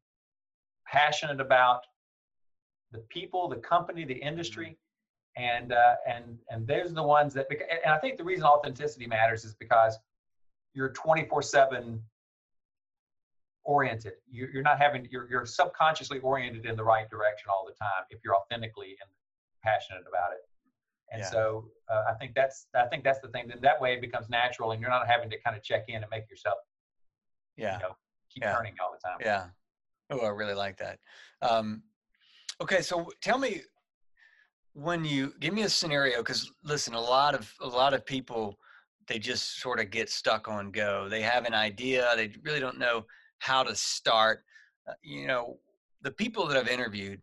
passionate 0.86 1.40
about 1.40 1.80
the 2.92 2.98
people, 3.08 3.48
the 3.48 3.56
company, 3.56 4.04
the 4.04 4.14
industry, 4.14 4.76
and 5.36 5.72
uh, 5.72 5.94
and 6.06 6.38
and 6.50 6.66
those 6.66 6.90
are 6.90 6.94
the 6.94 7.02
ones 7.02 7.34
that. 7.34 7.46
And 7.84 7.92
I 7.92 7.98
think 7.98 8.18
the 8.18 8.24
reason 8.24 8.44
authenticity 8.44 9.06
matters 9.06 9.44
is 9.44 9.54
because 9.54 9.98
you're 10.74 10.90
24/7 10.90 12.00
oriented. 13.64 14.12
You're 14.30 14.62
not 14.62 14.78
having 14.78 15.08
you're 15.10 15.28
you're 15.30 15.46
subconsciously 15.46 16.18
oriented 16.20 16.66
in 16.66 16.76
the 16.76 16.84
right 16.84 17.08
direction 17.08 17.48
all 17.50 17.64
the 17.66 17.74
time 17.74 18.04
if 18.10 18.20
you're 18.24 18.36
authentically 18.36 18.96
and 19.00 19.10
passionate 19.62 20.04
about 20.08 20.32
it. 20.32 20.40
And 21.12 21.20
yeah. 21.20 21.30
so 21.30 21.68
uh, 21.90 22.04
I 22.08 22.14
think 22.14 22.34
that's 22.34 22.66
I 22.74 22.86
think 22.86 23.04
that's 23.04 23.20
the 23.20 23.28
thing. 23.28 23.48
Then 23.48 23.58
that 23.62 23.80
way 23.80 23.94
it 23.94 24.00
becomes 24.00 24.28
natural, 24.28 24.72
and 24.72 24.80
you're 24.80 24.90
not 24.90 25.06
having 25.06 25.30
to 25.30 25.40
kind 25.40 25.56
of 25.56 25.62
check 25.62 25.84
in 25.88 25.96
and 25.96 26.06
make 26.10 26.28
yourself, 26.30 26.58
yeah, 27.56 27.76
you 27.76 27.82
know, 27.82 27.96
keep 28.30 28.42
yeah. 28.42 28.54
turning 28.56 28.74
all 28.82 28.92
the 28.92 29.08
time. 29.08 29.18
Yeah. 29.20 29.46
Oh, 30.10 30.26
I 30.26 30.28
really 30.28 30.54
like 30.54 30.78
that. 30.78 30.98
Um, 31.42 31.82
Okay, 32.62 32.80
so 32.80 33.10
tell 33.20 33.38
me 33.38 33.60
when 34.74 35.04
you 35.04 35.34
give 35.40 35.52
me 35.52 35.62
a 35.62 35.68
scenario 35.68 36.18
because 36.18 36.48
listen, 36.62 36.94
a 36.94 37.00
lot 37.00 37.34
of 37.34 37.52
a 37.60 37.66
lot 37.66 37.92
of 37.92 38.06
people 38.06 38.56
they 39.08 39.18
just 39.18 39.60
sort 39.60 39.80
of 39.80 39.90
get 39.90 40.08
stuck 40.08 40.46
on 40.46 40.70
go. 40.70 41.08
They 41.08 41.22
have 41.22 41.44
an 41.44 41.54
idea, 41.54 42.12
they 42.14 42.30
really 42.44 42.60
don't 42.60 42.78
know 42.78 43.04
how 43.40 43.64
to 43.64 43.74
start. 43.74 44.44
Uh, 44.88 44.92
you 45.02 45.26
know, 45.26 45.58
the 46.02 46.12
people 46.12 46.46
that 46.46 46.56
I've 46.56 46.68
interviewed, 46.68 47.20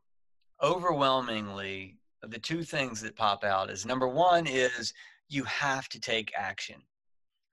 overwhelmingly, 0.62 1.96
the 2.22 2.38
two 2.38 2.62
things 2.62 3.00
that 3.00 3.15
pop 3.15 3.46
out 3.46 3.69
is 3.69 3.86
number 3.86 4.10
one 4.10 4.46
is 4.46 4.93
you 5.29 5.46
have 5.46 5.88
to 5.88 6.01
take 6.01 6.34
action. 6.38 6.81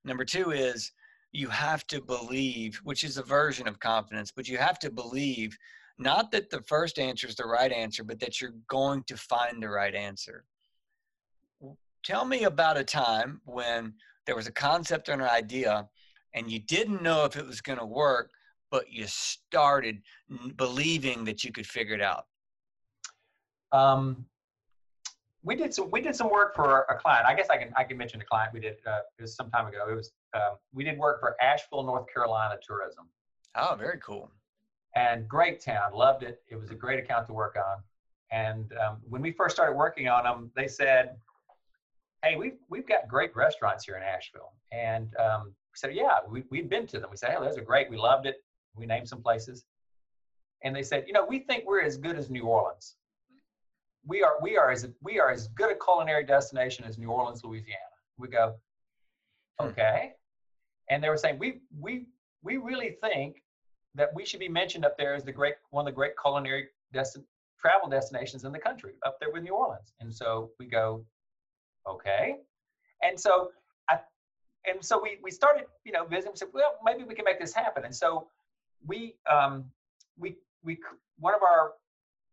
Number 0.05 0.25
two 0.25 0.51
is 0.51 0.91
you 1.31 1.47
have 1.51 1.87
to 1.87 2.01
believe, 2.01 2.81
which 2.83 3.05
is 3.05 3.17
a 3.17 3.23
version 3.23 3.69
of 3.69 3.79
confidence, 3.79 4.33
but 4.35 4.49
you 4.49 4.59
have 4.59 4.81
to 4.81 4.91
believe 4.91 5.57
not 5.99 6.31
that 6.33 6.51
the 6.51 6.61
first 6.63 6.99
answer 6.99 7.27
is 7.27 7.37
the 7.37 7.47
right 7.47 7.73
answer, 7.73 8.05
but 8.05 8.21
that 8.21 8.41
you're 8.41 8.55
going 8.69 9.03
to 9.05 9.17
find 9.17 9.63
the 9.63 9.69
right 9.69 9.95
answer. 9.95 10.45
Tell 12.05 12.25
me 12.25 12.45
about 12.45 12.77
a 12.77 12.85
time 12.85 13.41
when 13.45 13.95
there 14.27 14.37
was 14.37 14.47
a 14.47 14.53
concept 14.53 15.09
or 15.09 15.13
an 15.13 15.23
idea 15.23 15.89
and 16.35 16.51
you 16.51 16.61
didn't 16.61 17.03
know 17.03 17.25
if 17.25 17.37
it 17.37 17.47
was 17.47 17.61
going 17.61 17.79
to 17.79 17.87
work, 17.87 18.31
but 18.71 18.93
you 18.93 19.07
started 19.07 20.03
believing 20.57 21.25
that 21.25 21.43
you 21.43 21.51
could 21.51 21.67
figure 21.67 21.95
it 21.95 22.03
out. 22.03 22.27
Um, 23.73 24.27
we 25.43 25.57
did 25.57 25.73
some 25.73 25.91
we 25.91 26.01
did 26.01 26.15
some 26.15 26.31
work 26.31 26.55
for 26.55 26.83
a 26.91 26.99
client. 26.99 27.27
I 27.27 27.35
guess 27.35 27.49
I 27.51 27.57
can 27.57 27.73
I 27.77 27.85
can 27.85 27.97
mention 27.97 28.21
a 28.21 28.25
client 28.25 28.53
we 28.53 28.61
did 28.61 28.77
uh, 28.87 29.01
it 29.19 29.23
was 29.23 29.35
some 29.35 29.51
time 29.51 29.67
ago. 29.67 29.87
It 29.89 29.95
was 29.95 30.13
um, 30.35 30.57
we 30.73 30.85
did 30.85 30.99
work 30.99 31.21
for 31.21 31.37
Asheville, 31.43 31.85
North 31.85 32.07
Carolina 32.13 32.57
Tourism. 32.67 33.09
Oh, 33.55 33.77
very 33.79 33.99
cool 34.01 34.31
and 34.97 35.29
great 35.29 35.61
town. 35.61 35.93
Loved 35.93 36.23
it. 36.25 36.43
It 36.49 36.57
was 36.57 36.71
a 36.71 36.75
great 36.75 36.99
account 36.99 37.27
to 37.27 37.33
work 37.33 37.57
on. 37.57 37.83
And 38.33 38.73
um, 38.85 38.97
when 39.09 39.23
we 39.23 39.31
first 39.31 39.55
started 39.55 39.77
working 39.77 40.09
on 40.09 40.25
them, 40.25 40.51
they 40.57 40.67
said, 40.67 41.17
"Hey, 42.25 42.35
we've 42.37 42.57
we've 42.69 42.89
got 42.89 43.07
great 43.07 43.37
restaurants 43.37 43.85
here 43.85 43.97
in 43.97 44.03
Asheville." 44.03 44.53
And 44.73 45.15
um, 45.17 45.45
we 45.47 45.77
said, 45.77 45.95
"Yeah, 45.95 46.19
we 46.29 46.43
we'd 46.51 46.69
been 46.69 46.87
to 46.89 46.99
them." 46.99 47.11
We 47.11 47.19
said, 47.19 47.31
"Hey, 47.31 47.37
those 47.39 47.57
are 47.57 47.63
great. 47.63 47.89
We 47.89 47.99
loved 47.99 48.27
it." 48.27 48.37
We 48.75 48.87
named 48.87 49.09
some 49.09 49.23
places, 49.23 49.65
and 50.65 50.75
they 50.75 50.83
said, 50.83 51.05
"You 51.07 51.13
know, 51.13 51.25
we 51.25 51.41
think 51.41 51.65
we're 51.67 51.83
as 51.83 51.97
good 51.97 52.17
as 52.17 52.31
New 52.31 52.45
Orleans. 52.45 52.97
We 54.05 54.23
are 54.25 54.37
we 54.43 54.57
are 54.57 54.71
as 54.71 54.89
we 55.03 55.21
are 55.21 55.31
as 55.31 55.49
good 55.49 55.71
a 55.71 55.77
culinary 55.77 56.25
destination 56.25 56.85
as 56.85 56.99
New 56.99 57.11
Orleans, 57.11 57.45
Louisiana." 57.45 57.79
We 58.19 58.27
go, 58.29 58.57
hmm. 59.61 59.69
"Okay," 59.69 60.15
and 60.91 61.05
they 61.05 61.11
were 61.11 61.19
saying, 61.19 61.39
"We 61.39 61.61
we 61.79 62.09
we 62.43 62.57
really 62.57 62.97
think 63.01 63.37
that 63.97 64.15
we 64.15 64.25
should 64.25 64.41
be 64.41 64.49
mentioned 64.49 64.85
up 64.85 64.97
there 64.97 65.15
as 65.15 65.25
the 65.25 65.33
great 65.33 65.55
one 65.71 65.83
of 65.83 65.87
the 65.87 65.97
great 65.97 66.13
culinary 66.21 66.69
destin- 66.93 67.25
travel 67.61 67.89
destinations 67.89 68.45
in 68.45 68.53
the 68.53 68.59
country 68.59 68.95
up 69.05 69.19
there 69.19 69.31
with 69.33 69.43
New 69.43 69.55
Orleans. 69.55 69.93
And 70.01 70.15
so 70.15 70.51
we 70.59 70.67
go, 70.67 71.05
okay. 71.89 72.37
And 73.03 73.19
so 73.19 73.51
I 73.91 73.99
and 74.67 74.85
so 74.85 75.01
we 75.03 75.19
we 75.23 75.31
started, 75.31 75.65
you 75.85 75.93
know, 75.93 76.05
visiting. 76.05 76.37
Said, 76.37 76.49
well, 76.53 76.79
maybe 76.85 77.05
we 77.05 77.15
can 77.15 77.25
make 77.25 77.41
this 77.41 77.55
happen. 77.55 77.85
And 77.85 77.95
so 77.95 78.29
we 78.87 79.17
um 79.31 79.65
we 80.19 80.37
we 80.63 80.79
one 81.19 81.35
of 81.35 81.43
our 81.43 81.73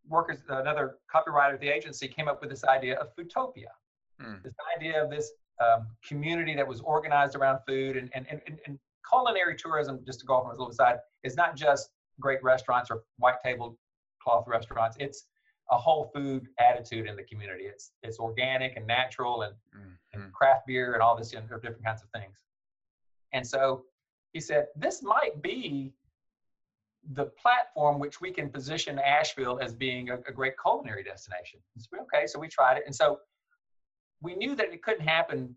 workers, 0.08 0.40
another 0.50 0.98
copywriter 1.14 1.54
at 1.54 1.62
the 1.62 1.70
agency, 1.70 2.08
came 2.08 2.28
up 2.28 2.42
with 2.42 2.50
this 2.50 2.64
idea 2.66 2.98
of 3.00 3.16
Foodtopia. 3.16 3.72
Hmm. 4.20 4.36
This 4.44 4.54
idea 4.78 5.04
of 5.04 5.10
this 5.10 5.32
um, 5.64 5.88
community 6.06 6.56
that 6.56 6.68
was 6.68 6.82
organized 6.82 7.36
around 7.36 7.60
food 7.68 7.96
and, 7.98 8.10
and, 8.14 8.28
and, 8.30 8.60
and 8.66 8.80
culinary 9.10 9.56
tourism, 9.56 10.00
just 10.06 10.20
to 10.22 10.26
go 10.26 10.36
off 10.36 10.46
on 10.46 10.56
a 10.56 10.58
little 10.58 10.72
side, 10.72 10.98
is 11.24 11.36
not 11.36 11.56
just 11.56 11.90
great 12.20 12.42
restaurants 12.44 12.90
or 12.92 13.04
white 13.18 13.36
tablecloth 13.44 14.48
restaurants. 14.48 14.98
It's 15.00 15.26
a 15.72 15.78
whole 15.78 16.12
food 16.14 16.48
attitude 16.60 17.08
in 17.08 17.16
the 17.16 17.24
community. 17.24 17.66
It's 17.66 17.92
it's 18.04 18.20
organic 18.20 18.76
and 18.78 18.86
natural 18.86 19.44
and, 19.44 19.54
mm-hmm. 19.76 20.22
and 20.22 20.34
craft 20.34 20.68
beer 20.68 20.94
and 20.94 21.02
all 21.02 21.18
this 21.18 21.34
know, 21.34 21.42
different 21.42 21.84
kinds 21.84 22.04
of 22.04 22.10
things. 22.10 22.36
And 23.32 23.46
so 23.46 23.86
he 24.34 24.40
said, 24.40 24.68
this 24.76 25.02
might 25.02 25.42
be 25.42 25.94
the 27.14 27.26
platform 27.42 28.00
which 28.00 28.22
we 28.22 28.32
can 28.32 28.50
position 28.50 29.00
Asheville 29.00 29.60
as 29.62 29.74
being 29.74 30.10
a, 30.10 30.16
a 30.28 30.32
great 30.32 30.54
culinary 30.62 31.04
destination. 31.04 31.60
So, 31.78 31.90
okay, 32.04 32.28
so 32.28 32.40
we 32.40 32.48
tried 32.48 32.78
it. 32.78 32.84
And 32.86 32.96
so 32.96 33.20
we 34.22 34.36
knew 34.36 34.56
that 34.56 34.72
it 34.72 34.82
couldn't 34.82 35.06
happen 35.06 35.56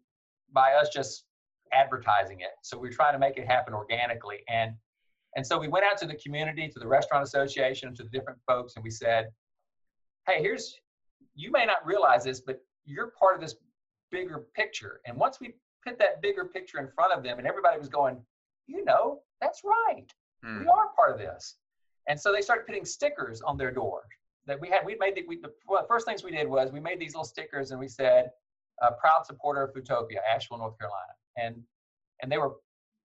by 0.52 0.72
us 0.72 0.88
just 0.88 1.24
advertising 1.73 2.40
it. 2.40 2.50
So 2.62 2.78
we 2.78 2.88
are 2.88 2.92
trying 2.92 3.12
to 3.12 3.18
make 3.18 3.37
it 3.37 3.46
happen 3.46 3.75
organically. 3.75 4.38
And 4.49 4.75
and 5.37 5.46
so 5.46 5.58
we 5.58 5.68
went 5.68 5.85
out 5.85 5.99
to 5.99 6.06
the 6.06 6.14
community, 6.14 6.66
to 6.68 6.78
the 6.78 6.87
restaurant 6.87 7.23
association, 7.23 7.94
to 7.96 8.02
the 8.02 8.08
different 8.08 8.38
folks, 8.46 8.75
and 8.76 8.82
we 8.82 8.90
said, 8.90 9.26
hey, 10.26 10.40
here's 10.40 10.75
you 11.35 11.50
may 11.50 11.66
not 11.66 11.85
realize 11.85 12.25
this, 12.25 12.40
but 12.40 12.61
you're 12.87 13.12
part 13.18 13.35
of 13.35 13.40
this 13.42 13.54
bigger 14.11 14.46
picture. 14.54 15.00
And 15.06 15.16
once 15.18 15.38
we 15.38 15.54
put 15.85 15.99
that 15.99 16.23
bigger 16.23 16.46
picture 16.46 16.78
in 16.78 16.88
front 16.94 17.12
of 17.12 17.23
them, 17.23 17.38
and 17.38 17.46
everybody 17.46 17.78
was 17.78 17.90
going, 17.90 18.23
you 18.66 18.85
know, 18.85 19.20
that's 19.40 19.62
right. 19.62 20.11
Mm. 20.44 20.61
We 20.61 20.64
hmm. 20.64 20.70
are 20.70 20.88
part 20.96 21.12
of 21.12 21.18
this. 21.18 21.56
And 22.08 22.18
so 22.18 22.32
they 22.32 22.40
started 22.40 22.66
putting 22.66 22.85
stickers 22.85 23.42
on 23.42 23.58
their 23.58 23.70
door 23.70 24.04
that 24.46 24.58
we 24.61 24.68
had. 24.68 24.87
We 24.87 24.96
made 24.99 25.16
the, 25.16 25.25
we, 25.28 25.40
the, 25.40 25.52
well, 25.68 25.85
first 25.87 26.06
things 26.06 26.25
we 26.25 26.30
did 26.30 26.49
was 26.49 26.73
we 26.73 26.80
made 26.80 26.99
these 26.99 27.14
little 27.14 27.25
stickers 27.25 27.70
and 27.70 27.78
we 27.78 27.88
said, 27.88 28.30
uh, 28.82 28.92
proud 28.92 29.26
supporter 29.26 29.62
of 29.62 29.75
Foodtopia, 29.75 30.18
Asheville, 30.35 30.58
North 30.58 30.78
Carolina 30.78 31.12
and 31.37 31.62
and 32.23 32.31
they 32.31 32.38
were 32.38 32.57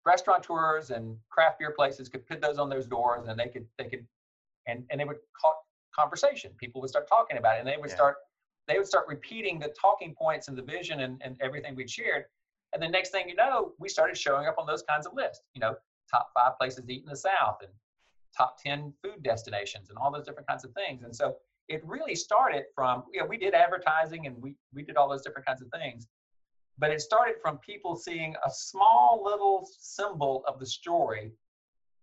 restaurateurs 0.06 0.92
and 0.92 1.18
craft 1.30 1.60
beer 1.60 1.72
places 1.72 2.10
could 2.10 2.26
put 2.26 2.42
those 2.42 2.58
on 2.58 2.70
those 2.70 2.88
doors 2.88 3.28
and 3.28 3.40
they 3.40 3.48
could 3.48 3.66
they 3.78 3.86
could 3.86 4.06
and 4.68 4.84
and 4.90 5.00
they 5.00 5.06
would 5.06 5.18
call 5.40 5.66
conversation. 5.98 6.52
People 6.58 6.82
would 6.82 6.90
start 6.90 7.08
talking 7.08 7.38
about 7.38 7.58
it 7.58 7.60
and 7.60 7.68
they 7.68 7.78
would 7.78 7.90
yeah. 7.90 7.96
start 7.96 8.16
they 8.68 8.78
would 8.78 8.88
start 8.88 9.08
repeating 9.08 9.60
the 9.60 9.74
talking 9.80 10.14
points 10.14 10.48
and 10.48 10.58
the 10.58 10.62
vision 10.62 11.02
and, 11.02 11.22
and 11.24 11.36
everything 11.42 11.76
we'd 11.76 11.90
shared. 11.90 12.26
And 12.74 12.82
the 12.82 12.88
next 12.88 13.10
thing 13.10 13.28
you 13.28 13.36
know 13.36 13.74
we 13.80 13.90
started 13.90 14.18
showing 14.18 14.48
up 14.48 14.56
on 14.58 14.66
those 14.68 14.84
kinds 14.84 15.06
of 15.06 15.14
lists 15.14 15.42
you 15.54 15.62
know 15.62 15.76
top 16.12 16.32
five 16.34 16.58
places 16.58 16.86
to 16.86 16.94
eat 16.94 17.04
in 17.04 17.10
the 17.10 17.18
south 17.18 17.58
and 17.62 17.72
top 18.36 18.62
10 18.62 18.94
food 19.04 19.24
destinations 19.24 19.90
and 19.90 19.98
all 19.98 20.12
those 20.12 20.26
different 20.26 20.48
kinds 20.48 20.64
of 20.64 20.72
things. 20.74 21.04
And 21.04 21.16
so 21.16 21.36
it 21.68 21.82
really 21.86 22.16
started 22.16 22.66
from 22.74 23.04
you 23.12 23.20
know 23.20 23.28
we 23.28 23.38
did 23.38 23.54
advertising 23.54 24.28
and 24.28 24.42
we 24.42 24.56
we 24.74 24.84
did 24.84 24.98
all 24.98 25.10
those 25.10 25.22
different 25.22 25.46
kinds 25.46 25.62
of 25.62 25.70
things 25.70 26.08
but 26.80 26.92
it 26.92 27.02
started 27.02 27.36
from 27.42 27.58
people 27.58 27.96
seeing 27.96 28.36
a 28.46 28.50
small 28.50 29.22
little 29.24 29.68
symbol 29.80 30.44
of 30.48 30.60
the 30.60 30.66
story 30.66 31.32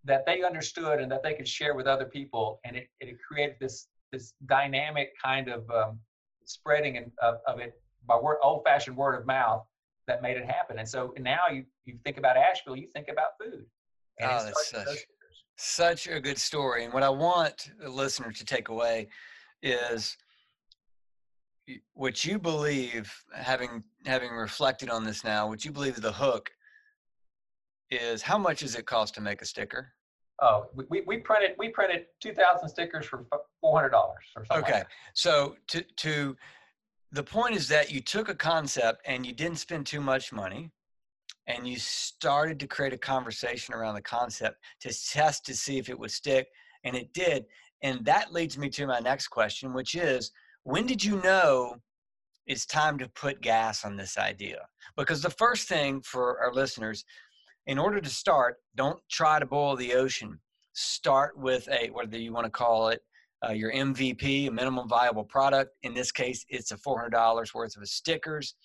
that 0.04 0.24
they 0.26 0.42
understood 0.42 1.00
and 1.00 1.10
that 1.10 1.22
they 1.22 1.34
could 1.34 1.48
share 1.48 1.74
with 1.74 1.86
other 1.86 2.04
people 2.04 2.60
and 2.64 2.76
it, 2.76 2.88
it 3.00 3.16
created 3.20 3.56
this 3.60 3.88
this 4.12 4.34
dynamic 4.46 5.12
kind 5.22 5.48
of 5.48 5.68
um, 5.70 5.98
spreading 6.44 6.94
in, 6.94 7.10
of, 7.20 7.38
of 7.48 7.58
it 7.58 7.80
by 8.06 8.16
word, 8.16 8.36
old-fashioned 8.40 8.96
word 8.96 9.18
of 9.18 9.26
mouth 9.26 9.64
that 10.06 10.22
made 10.22 10.36
it 10.36 10.46
happen. 10.46 10.78
And 10.78 10.88
so 10.88 11.12
now 11.18 11.40
you 11.52 11.64
you 11.84 11.98
think 12.04 12.18
about 12.18 12.36
asheville 12.36 12.76
you 12.76 12.88
think 12.94 13.08
about 13.08 13.30
food. 13.40 13.64
And 14.20 14.30
oh, 14.30 14.44
that's 14.44 14.70
such, 14.70 15.06
such 15.56 16.06
a 16.06 16.20
good 16.20 16.38
story. 16.38 16.84
And 16.84 16.92
what 16.92 17.02
i 17.02 17.08
want 17.08 17.70
the 17.80 17.88
listener 17.88 18.30
to 18.30 18.44
take 18.44 18.68
away 18.68 19.08
is 19.62 20.16
what 21.94 22.24
you 22.24 22.38
believe 22.38 23.12
having 23.34 23.82
having 24.04 24.30
reflected 24.30 24.90
on 24.90 25.04
this 25.04 25.24
now 25.24 25.48
what 25.48 25.64
you 25.64 25.72
believe 25.72 26.00
the 26.00 26.12
hook 26.12 26.50
is 27.90 28.22
how 28.22 28.38
much 28.38 28.60
does 28.60 28.74
it 28.74 28.86
cost 28.86 29.14
to 29.14 29.20
make 29.20 29.42
a 29.42 29.44
sticker? 29.44 29.92
Oh 30.42 30.66
we, 30.90 31.02
we 31.06 31.18
printed 31.18 31.52
we 31.58 31.70
printed 31.70 32.06
2000 32.20 32.68
stickers 32.68 33.06
for 33.06 33.26
$400 33.64 33.92
or 33.92 34.16
something 34.34 34.64
okay 34.64 34.78
like 34.78 34.86
so 35.14 35.56
to 35.68 35.82
to 35.96 36.36
the 37.12 37.22
point 37.22 37.54
is 37.54 37.68
that 37.68 37.90
you 37.90 38.00
took 38.00 38.28
a 38.28 38.34
concept 38.34 39.00
and 39.06 39.24
you 39.24 39.32
didn't 39.32 39.58
spend 39.58 39.86
too 39.86 40.00
much 40.00 40.32
money 40.32 40.70
and 41.46 41.66
you 41.66 41.78
started 41.78 42.58
to 42.60 42.66
create 42.66 42.92
a 42.92 42.98
conversation 42.98 43.72
around 43.72 43.94
the 43.94 44.02
concept 44.02 44.58
to 44.80 44.88
test 44.88 45.46
to 45.46 45.54
see 45.54 45.78
if 45.78 45.88
it 45.88 45.98
would 45.98 46.10
stick 46.10 46.48
and 46.84 46.94
it 46.94 47.12
did 47.14 47.46
and 47.82 48.04
that 48.04 48.32
leads 48.32 48.58
me 48.58 48.68
to 48.68 48.86
my 48.86 48.98
next 48.98 49.28
question 49.28 49.72
which 49.72 49.94
is 49.94 50.32
when 50.66 50.84
did 50.84 51.02
you 51.04 51.22
know 51.22 51.76
it's 52.48 52.66
time 52.66 52.98
to 52.98 53.08
put 53.10 53.40
gas 53.40 53.84
on 53.84 53.96
this 53.96 54.18
idea? 54.18 54.66
Because 54.96 55.22
the 55.22 55.30
first 55.30 55.68
thing 55.68 56.00
for 56.00 56.40
our 56.40 56.52
listeners, 56.52 57.04
in 57.68 57.78
order 57.78 58.00
to 58.00 58.10
start, 58.10 58.56
don't 58.74 58.98
try 59.08 59.38
to 59.38 59.46
boil 59.46 59.76
the 59.76 59.94
ocean. 59.94 60.40
Start 60.72 61.38
with 61.38 61.68
a, 61.68 61.90
whether 61.90 62.18
you 62.18 62.32
want 62.32 62.46
to 62.46 62.50
call 62.50 62.88
it 62.88 63.00
uh, 63.48 63.52
your 63.52 63.72
MVP, 63.72 64.48
a 64.48 64.50
minimum 64.50 64.88
viable 64.88 65.22
product. 65.22 65.70
In 65.84 65.94
this 65.94 66.10
case, 66.10 66.44
it's 66.48 66.72
a 66.72 66.76
$400 66.76 67.54
worth 67.54 67.76
of 67.76 67.88
stickers. 67.88 68.56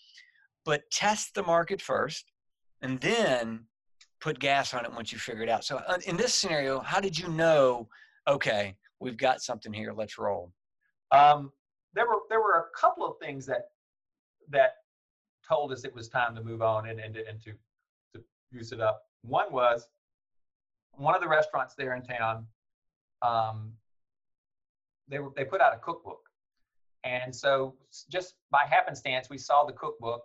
But 0.65 0.81
test 0.91 1.35
the 1.35 1.43
market 1.43 1.79
first 1.79 2.25
and 2.81 2.99
then 2.99 3.65
put 4.21 4.39
gas 4.39 4.73
on 4.73 4.85
it 4.85 4.91
once 4.91 5.11
you 5.11 5.19
figure 5.19 5.43
it 5.43 5.49
out. 5.49 5.63
So, 5.65 5.77
uh, 5.87 5.99
in 6.07 6.17
this 6.17 6.33
scenario, 6.33 6.79
how 6.79 6.99
did 6.99 7.17
you 7.17 7.27
know, 7.27 7.87
okay, 8.27 8.75
we've 8.99 9.17
got 9.17 9.43
something 9.43 9.71
here, 9.71 9.93
let's 9.95 10.17
roll? 10.17 10.51
Um, 11.11 11.51
there 11.93 12.07
were 12.07 12.19
there 12.29 12.39
were 12.39 12.59
a 12.59 12.77
couple 12.79 13.05
of 13.05 13.17
things 13.19 13.45
that 13.45 13.69
that 14.49 14.75
told 15.47 15.71
us 15.71 15.83
it 15.83 15.93
was 15.93 16.07
time 16.07 16.35
to 16.35 16.43
move 16.43 16.61
on 16.61 16.87
and 16.89 16.99
and, 16.99 17.15
and 17.17 17.41
to 17.41 17.51
to 18.13 18.23
use 18.51 18.71
it 18.71 18.81
up. 18.81 19.03
One 19.23 19.51
was 19.51 19.87
one 20.93 21.15
of 21.15 21.21
the 21.21 21.27
restaurants 21.27 21.75
there 21.75 21.95
in 21.95 22.03
town. 22.03 22.45
Um, 23.21 23.73
they 25.07 25.19
were 25.19 25.31
they 25.35 25.45
put 25.45 25.61
out 25.61 25.73
a 25.73 25.77
cookbook, 25.79 26.21
and 27.03 27.35
so 27.35 27.75
just 28.09 28.35
by 28.49 28.63
happenstance 28.69 29.29
we 29.29 29.37
saw 29.37 29.65
the 29.65 29.73
cookbook, 29.73 30.23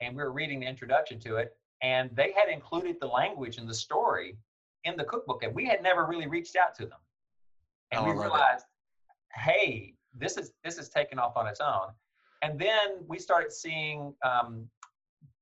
and 0.00 0.16
we 0.16 0.22
were 0.22 0.32
reading 0.32 0.60
the 0.60 0.66
introduction 0.66 1.20
to 1.20 1.36
it, 1.36 1.56
and 1.82 2.10
they 2.14 2.32
had 2.32 2.48
included 2.48 2.96
the 3.00 3.06
language 3.06 3.58
and 3.58 3.68
the 3.68 3.74
story 3.74 4.36
in 4.84 4.96
the 4.96 5.04
cookbook, 5.04 5.42
and 5.44 5.54
we 5.54 5.64
had 5.66 5.82
never 5.82 6.06
really 6.06 6.26
reached 6.26 6.56
out 6.56 6.74
to 6.76 6.86
them, 6.86 6.98
and 7.92 8.00
Oh, 8.00 8.04
we 8.04 8.10
love 8.10 8.18
it. 8.18 8.22
realized, 8.22 8.64
hey, 9.34 9.94
this 10.16 10.36
is 10.36 10.52
this 10.64 10.78
is 10.78 10.88
taking 10.88 11.18
off 11.18 11.36
on 11.36 11.46
its 11.46 11.60
own, 11.60 11.88
and 12.42 12.58
then 12.58 13.04
we 13.08 13.18
started 13.18 13.52
seeing. 13.52 14.14
Um, 14.24 14.68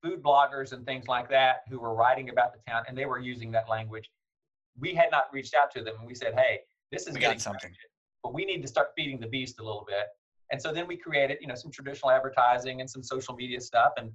food 0.01 0.21
bloggers 0.23 0.73
and 0.73 0.85
things 0.85 1.07
like 1.07 1.29
that 1.29 1.57
who 1.69 1.79
were 1.79 1.93
writing 1.93 2.29
about 2.29 2.53
the 2.53 2.59
town 2.67 2.83
and 2.87 2.97
they 2.97 3.05
were 3.05 3.19
using 3.19 3.51
that 3.51 3.69
language 3.69 4.09
we 4.79 4.93
had 4.93 5.09
not 5.11 5.25
reached 5.31 5.53
out 5.53 5.71
to 5.71 5.83
them 5.83 5.95
and 5.99 6.07
we 6.07 6.15
said 6.15 6.33
hey 6.33 6.59
this 6.91 7.07
is 7.07 7.13
We 7.13 7.19
got 7.19 7.39
something. 7.39 7.71
but 8.23 8.33
we 8.33 8.45
need 8.45 8.61
to 8.61 8.67
start 8.67 8.89
feeding 8.95 9.19
the 9.19 9.27
beast 9.27 9.59
a 9.59 9.63
little 9.63 9.85
bit 9.87 10.07
and 10.51 10.61
so 10.61 10.71
then 10.71 10.87
we 10.87 10.97
created 10.97 11.37
you 11.41 11.47
know 11.47 11.55
some 11.55 11.71
traditional 11.71 12.11
advertising 12.11 12.81
and 12.81 12.89
some 12.89 13.03
social 13.03 13.35
media 13.35 13.61
stuff 13.61 13.93
and 13.97 14.11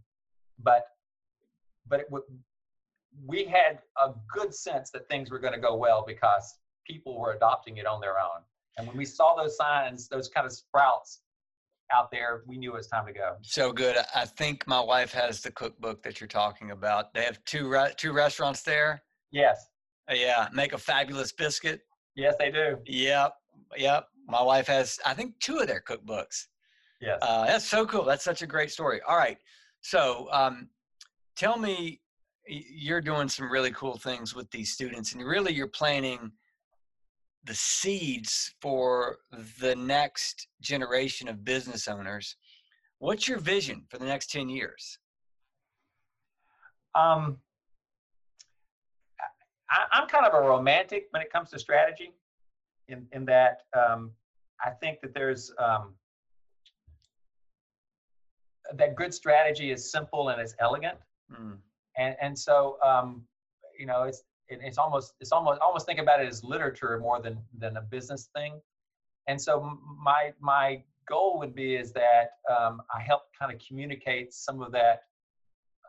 but 0.58 0.84
but 1.88 2.00
it 2.00 2.06
would 2.10 2.22
we 3.26 3.44
had 3.44 3.78
a 4.02 4.12
good 4.32 4.54
sense 4.54 4.90
that 4.90 5.08
things 5.08 5.30
were 5.30 5.38
going 5.38 5.54
to 5.54 5.60
go 5.60 5.75
well 5.75 6.04
because 6.06 6.58
people 6.86 7.18
were 7.18 7.32
adopting 7.32 7.78
it 7.78 7.86
on 7.86 8.00
their 8.00 8.18
own 8.18 8.42
and 8.76 8.87
when 8.87 8.97
we 8.97 9.04
saw 9.04 9.35
those 9.35 9.56
signs 9.56 10.09
those 10.09 10.28
kind 10.28 10.47
of 10.47 10.52
sprouts 10.52 11.21
out 11.92 12.11
there 12.11 12.42
we 12.47 12.56
knew 12.59 12.73
it 12.73 12.76
was 12.76 12.88
time 12.88 13.06
to 13.06 13.12
go 13.12 13.37
So 13.42 13.73
good. 13.73 13.97
I- 14.14 14.25
think 14.25 14.66
my 14.66 14.80
wife 14.80 15.12
has 15.12 15.40
the 15.40 15.50
cookbook 15.52 16.02
that 16.02 16.21
you're 16.21 16.26
talking 16.28 16.73
about. 16.73 17.14
They 17.14 17.23
have 17.25 17.42
two 17.45 17.68
re- 17.68 17.95
two 17.97 18.12
restaurants 18.12 18.62
there. 18.62 19.02
yes 19.30 19.68
Uh, 20.11 20.14
yeah, 20.14 20.49
make 20.52 20.73
a 20.73 20.78
fabulous 20.78 21.33
biscuit. 21.33 21.80
yes 22.16 22.35
they 22.38 22.50
do 22.50 22.78
Yep, 22.87 23.33
yep. 23.76 24.09
My 24.28 24.42
wife 24.42 24.66
has, 24.66 24.99
I 25.06 25.14
think, 25.14 25.38
two 25.38 25.59
of 25.59 25.68
their 25.68 25.80
cookbooks. 25.80 26.47
yes 27.00 27.18
Uh, 27.23 27.47
that's 27.47 27.64
so 27.64 27.87
cool. 27.87 28.04
That's 28.04 28.25
such 28.25 28.42
a 28.42 28.47
great 28.47 28.73
story. 28.73 29.00
All 29.09 29.16
right, 29.16 29.38
so 29.80 30.28
um, 30.33 30.68
tell 31.37 31.56
me, 31.59 32.00
you're 32.49 33.00
doing 33.00 33.28
some 33.28 33.50
really 33.50 33.71
cool 33.73 33.97
things 33.99 34.35
with 34.35 34.50
these 34.50 34.73
students, 34.73 35.12
and 35.12 35.23
really, 35.25 35.52
you're 35.54 35.68
planting 35.83 36.33
the 37.46 37.54
seeds 37.54 38.54
for 38.60 39.18
the 39.60 39.74
next 39.76 40.48
generation 40.60 41.28
of 41.28 41.44
business 41.44 41.88
owners. 41.88 42.36
What's 42.98 43.28
your 43.28 43.38
vision 43.38 43.84
for 43.88 43.98
the 43.98 44.06
next 44.06 44.30
ten 44.30 44.48
years? 44.48 44.98
Um, 46.94 47.38
I, 49.70 49.84
I'm 49.92 50.08
kind 50.08 50.26
of 50.26 50.34
a 50.34 50.46
romantic 50.46 51.06
when 51.10 51.22
it 51.22 51.30
comes 51.32 51.50
to 51.50 51.58
strategy, 51.58 52.12
in 52.88 53.06
in 53.12 53.24
that 53.26 53.62
um, 53.76 54.10
I 54.64 54.70
think 54.70 55.00
that 55.02 55.14
there's 55.14 55.52
um, 55.58 55.94
that 58.74 58.96
good 58.96 59.12
strategy 59.12 59.70
is 59.70 59.90
simple 59.90 60.30
and 60.30 60.40
it's 60.40 60.54
elegant, 60.58 60.98
Mm, 61.32 61.58
and 61.98 62.16
and 62.20 62.38
so 62.38 62.78
um, 62.84 63.22
you 63.78 63.86
know 63.86 64.04
it's 64.04 64.22
it, 64.48 64.60
it's 64.62 64.78
almost 64.78 65.14
it's 65.20 65.32
almost 65.32 65.60
almost 65.60 65.86
think 65.86 65.98
about 65.98 66.20
it 66.20 66.28
as 66.28 66.42
literature 66.44 66.98
more 67.00 67.20
than 67.20 67.38
than 67.58 67.76
a 67.76 67.82
business 67.82 68.28
thing, 68.34 68.60
and 69.26 69.40
so 69.40 69.78
my 70.02 70.32
my 70.40 70.82
goal 71.08 71.38
would 71.38 71.54
be 71.54 71.76
is 71.76 71.92
that 71.92 72.32
um, 72.50 72.82
I 72.94 73.00
help 73.00 73.22
kind 73.38 73.52
of 73.52 73.60
communicate 73.66 74.32
some 74.34 74.60
of 74.60 74.72
that 74.72 75.02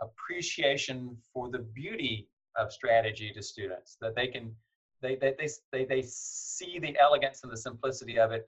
appreciation 0.02 1.18
for 1.34 1.50
the 1.50 1.60
beauty 1.60 2.28
of 2.56 2.72
strategy 2.72 3.32
to 3.34 3.42
students 3.42 3.98
that 4.02 4.16
they 4.16 4.28
can 4.28 4.56
they 5.02 5.16
they 5.16 5.34
they 5.38 5.50
they, 5.72 5.86
they 5.86 6.04
see 6.06 6.80
the 6.80 6.98
elegance 7.00 7.42
and 7.44 7.52
the 7.52 7.58
simplicity 7.58 8.20
of 8.20 8.32
it 8.32 8.48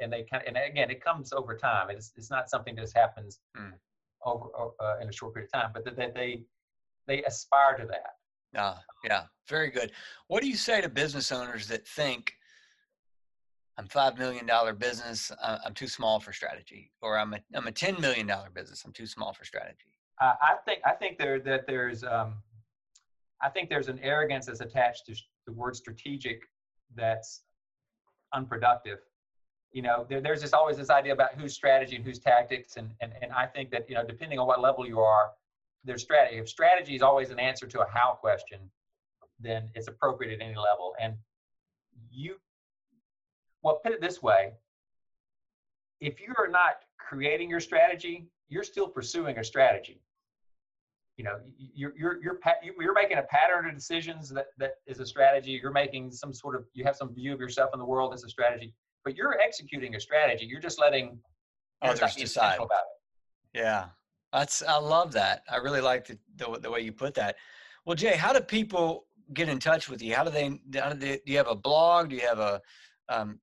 and 0.00 0.12
they 0.12 0.24
kind 0.30 0.42
of, 0.42 0.48
and 0.48 0.56
again 0.56 0.90
it 0.90 1.02
comes 1.02 1.32
over 1.32 1.56
time. 1.56 1.90
It's, 1.90 2.12
it's 2.16 2.30
not 2.30 2.48
something 2.50 2.74
that 2.76 2.82
just 2.82 2.96
happens 2.96 3.40
Mm. 3.56 3.72
over 4.24 4.48
uh, 4.80 4.96
in 5.00 5.08
a 5.08 5.12
short 5.12 5.34
period 5.34 5.48
of 5.54 5.60
time 5.60 5.70
but 5.72 5.84
that 5.84 5.96
that 5.96 6.14
they 6.14 6.42
they 7.06 7.22
aspire 7.22 7.76
to 7.78 7.86
that 7.86 8.16
Ah, 8.56 8.80
yeah, 9.04 9.24
very 9.48 9.70
good. 9.70 9.92
What 10.28 10.42
do 10.42 10.48
you 10.48 10.56
say 10.56 10.80
to 10.80 10.88
business 10.88 11.32
owners 11.32 11.66
that 11.68 11.86
think 11.86 12.34
I'm 13.76 13.86
five 13.88 14.18
million 14.18 14.46
dollar 14.46 14.72
business, 14.72 15.32
uh, 15.42 15.58
I'm 15.64 15.74
too 15.74 15.88
small 15.88 16.20
for 16.20 16.32
strategy, 16.32 16.92
or 17.02 17.18
I'm 17.18 17.34
a 17.34 17.40
I'm 17.54 17.66
a 17.66 17.72
ten 17.72 18.00
million 18.00 18.26
dollar 18.26 18.50
business, 18.50 18.84
I'm 18.84 18.92
too 18.92 19.06
small 19.06 19.32
for 19.32 19.44
strategy? 19.44 19.92
I 20.20 20.34
I 20.40 20.54
think 20.64 20.80
I 20.84 20.92
think 20.92 21.18
there 21.18 21.40
that 21.40 21.66
there's 21.66 22.04
um, 22.04 22.34
I 23.42 23.48
think 23.48 23.68
there's 23.68 23.88
an 23.88 23.98
arrogance 24.00 24.46
that's 24.46 24.60
attached 24.60 25.06
to 25.06 25.14
the 25.46 25.52
word 25.52 25.74
strategic 25.76 26.42
that's 26.94 27.42
unproductive. 28.32 28.98
You 29.72 29.82
know, 29.82 30.06
there, 30.08 30.20
there's 30.20 30.40
just 30.40 30.54
always 30.54 30.76
this 30.76 30.88
idea 30.88 31.12
about 31.12 31.34
whose 31.34 31.52
strategy 31.52 31.96
and 31.96 32.04
whose 32.04 32.20
tactics, 32.20 32.76
and, 32.76 32.90
and 33.00 33.12
and 33.20 33.32
I 33.32 33.46
think 33.46 33.70
that 33.72 33.88
you 33.88 33.96
know, 33.96 34.04
depending 34.04 34.38
on 34.38 34.46
what 34.46 34.60
level 34.60 34.86
you 34.86 35.00
are, 35.00 35.32
there's 35.84 36.02
strategy. 36.02 36.38
If 36.38 36.48
strategy 36.48 36.94
is 36.94 37.02
always 37.02 37.30
an 37.30 37.38
answer 37.38 37.66
to 37.66 37.80
a 37.80 37.86
how 37.92 38.16
question, 38.20 38.58
then 39.40 39.70
it's 39.74 39.88
appropriate 39.88 40.32
at 40.32 40.44
any 40.44 40.56
level. 40.56 40.94
And 41.00 41.14
you, 42.10 42.36
well, 43.62 43.80
put 43.82 43.92
it 43.92 44.00
this 44.00 44.22
way: 44.22 44.52
if 46.00 46.20
you 46.20 46.32
are 46.38 46.48
not 46.48 46.76
creating 46.98 47.50
your 47.50 47.60
strategy, 47.60 48.26
you're 48.48 48.64
still 48.64 48.88
pursuing 48.88 49.38
a 49.38 49.44
strategy 49.44 50.00
you 51.16 51.22
know 51.24 51.38
you're 51.56 51.92
you're 51.96 52.20
you're 52.20 52.40
you- 52.62 52.74
you're 52.80 52.92
making 52.92 53.18
a 53.18 53.22
pattern 53.22 53.68
of 53.68 53.74
decisions 53.74 54.28
that 54.30 54.46
that 54.58 54.72
is 54.88 54.98
a 54.98 55.06
strategy 55.06 55.52
you're 55.62 55.70
making 55.70 56.10
some 56.10 56.34
sort 56.34 56.56
of 56.56 56.64
you 56.72 56.82
have 56.84 56.96
some 56.96 57.14
view 57.14 57.32
of 57.32 57.38
yourself 57.38 57.70
in 57.72 57.78
the 57.78 57.84
world 57.84 58.12
as 58.12 58.24
a 58.24 58.28
strategy 58.28 58.74
but 59.04 59.14
you're 59.16 59.38
executing 59.40 59.94
a 59.94 60.00
strategy 60.00 60.44
you're 60.44 60.60
just 60.60 60.80
letting 60.80 61.16
you're 61.84 61.92
just 61.92 62.00
not 62.02 62.10
Others 62.10 62.16
decide. 62.22 62.56
about 62.56 62.82
it 63.54 63.60
Yeah, 63.60 63.84
that's 64.34 64.62
I 64.62 64.78
love 64.78 65.12
that. 65.12 65.44
I 65.48 65.56
really 65.56 65.80
like 65.80 66.06
the, 66.06 66.18
the 66.36 66.58
the 66.58 66.70
way 66.70 66.80
you 66.80 66.92
put 66.92 67.14
that. 67.14 67.36
Well, 67.86 67.94
Jay, 67.94 68.16
how 68.16 68.32
do 68.32 68.40
people 68.40 69.06
get 69.32 69.48
in 69.48 69.58
touch 69.58 69.88
with 69.88 70.02
you? 70.02 70.14
How 70.14 70.24
do 70.24 70.30
they? 70.30 70.58
How 70.78 70.90
do, 70.90 70.98
they, 70.98 71.20
do 71.24 71.32
you 71.32 71.38
have 71.38 71.48
a 71.48 71.54
blog? 71.54 72.10
Do 72.10 72.16
you 72.16 72.26
have 72.26 72.40
a? 72.40 72.60
Um, 73.08 73.38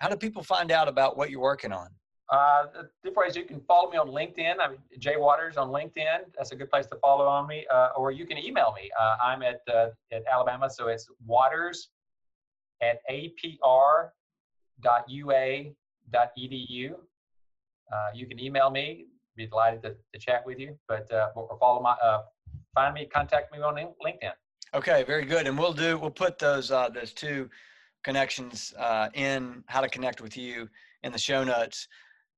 how 0.00 0.08
do 0.08 0.16
people 0.16 0.42
find 0.42 0.72
out 0.72 0.88
about 0.88 1.16
what 1.16 1.30
you're 1.30 1.40
working 1.40 1.72
on? 1.72 1.88
uh 2.30 2.64
different 3.04 3.28
ways 3.28 3.36
you 3.36 3.44
can 3.44 3.60
follow 3.60 3.90
me 3.90 3.98
on 3.98 4.08
linkedin 4.08 4.54
i'm 4.60 4.78
jay 4.98 5.16
waters 5.16 5.56
on 5.56 5.68
linkedin 5.68 6.20
that's 6.36 6.52
a 6.52 6.56
good 6.56 6.70
place 6.70 6.86
to 6.86 6.96
follow 6.96 7.26
on 7.26 7.46
me 7.46 7.66
uh, 7.70 7.88
or 7.96 8.10
you 8.10 8.24
can 8.24 8.38
email 8.38 8.72
me 8.74 8.88
uh, 8.98 9.16
i'm 9.22 9.42
at 9.42 9.60
uh, 9.74 9.88
at 10.12 10.22
alabama 10.32 10.70
so 10.70 10.88
it's 10.88 11.08
waters 11.26 11.88
at 12.80 13.00
apr 13.10 14.10
dot 14.80 15.04
ua 15.10 15.64
dot 16.10 16.30
edu 16.38 16.94
uh, 17.92 18.08
you 18.14 18.26
can 18.26 18.38
email 18.40 18.70
me 18.70 19.06
be 19.36 19.46
delighted 19.46 19.82
to, 19.82 19.94
to 20.12 20.18
chat 20.18 20.42
with 20.46 20.58
you 20.58 20.76
but 20.88 21.10
uh, 21.12 21.28
or 21.34 21.56
follow 21.58 21.80
my 21.80 21.92
uh, 22.02 22.22
find 22.74 22.94
me 22.94 23.06
contact 23.06 23.52
me 23.52 23.60
on 23.60 23.74
linkedin 23.74 24.32
Okay, 24.74 25.04
very 25.06 25.26
good. 25.26 25.46
And 25.46 25.58
we'll 25.58 25.74
do. 25.74 25.98
We'll 25.98 26.10
put 26.10 26.38
those 26.38 26.70
uh, 26.70 26.88
those 26.88 27.12
two 27.12 27.50
connections 28.04 28.72
uh, 28.78 29.10
in 29.12 29.62
how 29.66 29.82
to 29.82 29.88
connect 29.88 30.22
with 30.22 30.36
you 30.36 30.68
in 31.02 31.12
the 31.12 31.18
show 31.18 31.44
notes. 31.44 31.88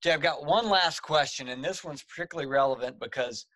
Jay, 0.02 0.12
I've 0.12 0.20
got 0.20 0.44
one 0.44 0.68
last 0.68 1.00
question, 1.00 1.48
and 1.48 1.64
this 1.64 1.84
one's 1.84 2.02
particularly 2.02 2.48
relevant 2.48 2.98
because 2.98 3.46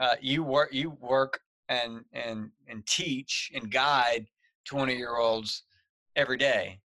uh, 0.00 0.16
you 0.20 0.42
work 0.42 0.68
you 0.72 0.90
work 1.00 1.40
and 1.70 2.04
and 2.12 2.50
and 2.68 2.86
teach 2.86 3.50
and 3.54 3.70
guide 3.70 4.26
20 4.66 4.94
year 4.94 5.16
olds 5.16 5.62
every 6.14 6.36
day. 6.36 6.78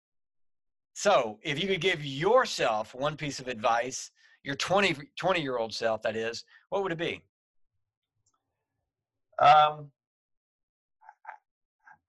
So, 0.93 1.37
if 1.43 1.61
you 1.61 1.67
could 1.67 1.81
give 1.81 2.05
yourself 2.05 2.95
one 2.95 3.17
piece 3.17 3.41
of 3.41 3.49
advice, 3.49 4.11
your 4.43 4.55
20 4.55 4.95
20 5.17 5.41
year 5.41 5.57
old 5.57 5.73
self, 5.73 6.01
that 6.03 6.15
is, 6.15 6.43
what 6.69 6.83
would 6.83 6.91
it 6.91 6.97
be? 6.97 7.21
um, 9.39 9.91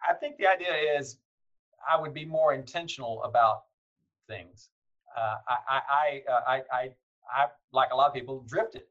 I- 0.09 0.15
think 0.15 0.37
the 0.37 0.47
idea 0.47 0.75
is 0.99 1.19
I 1.89 1.99
would 2.01 2.13
be 2.15 2.25
more 2.25 2.53
intentional 2.55 3.23
about 3.25 3.65
things. 4.29 4.71
Uh, 5.17 5.37
I, 5.49 5.57
I, 5.69 5.81
I, 5.91 6.33
uh, 6.33 6.41
I, 6.47 6.63
I, 6.73 6.91
I, 7.35 7.47
like 7.73 7.91
a 7.93 7.97
lot 7.97 8.09
of 8.09 8.15
people, 8.15 8.45
drifted 8.49 8.83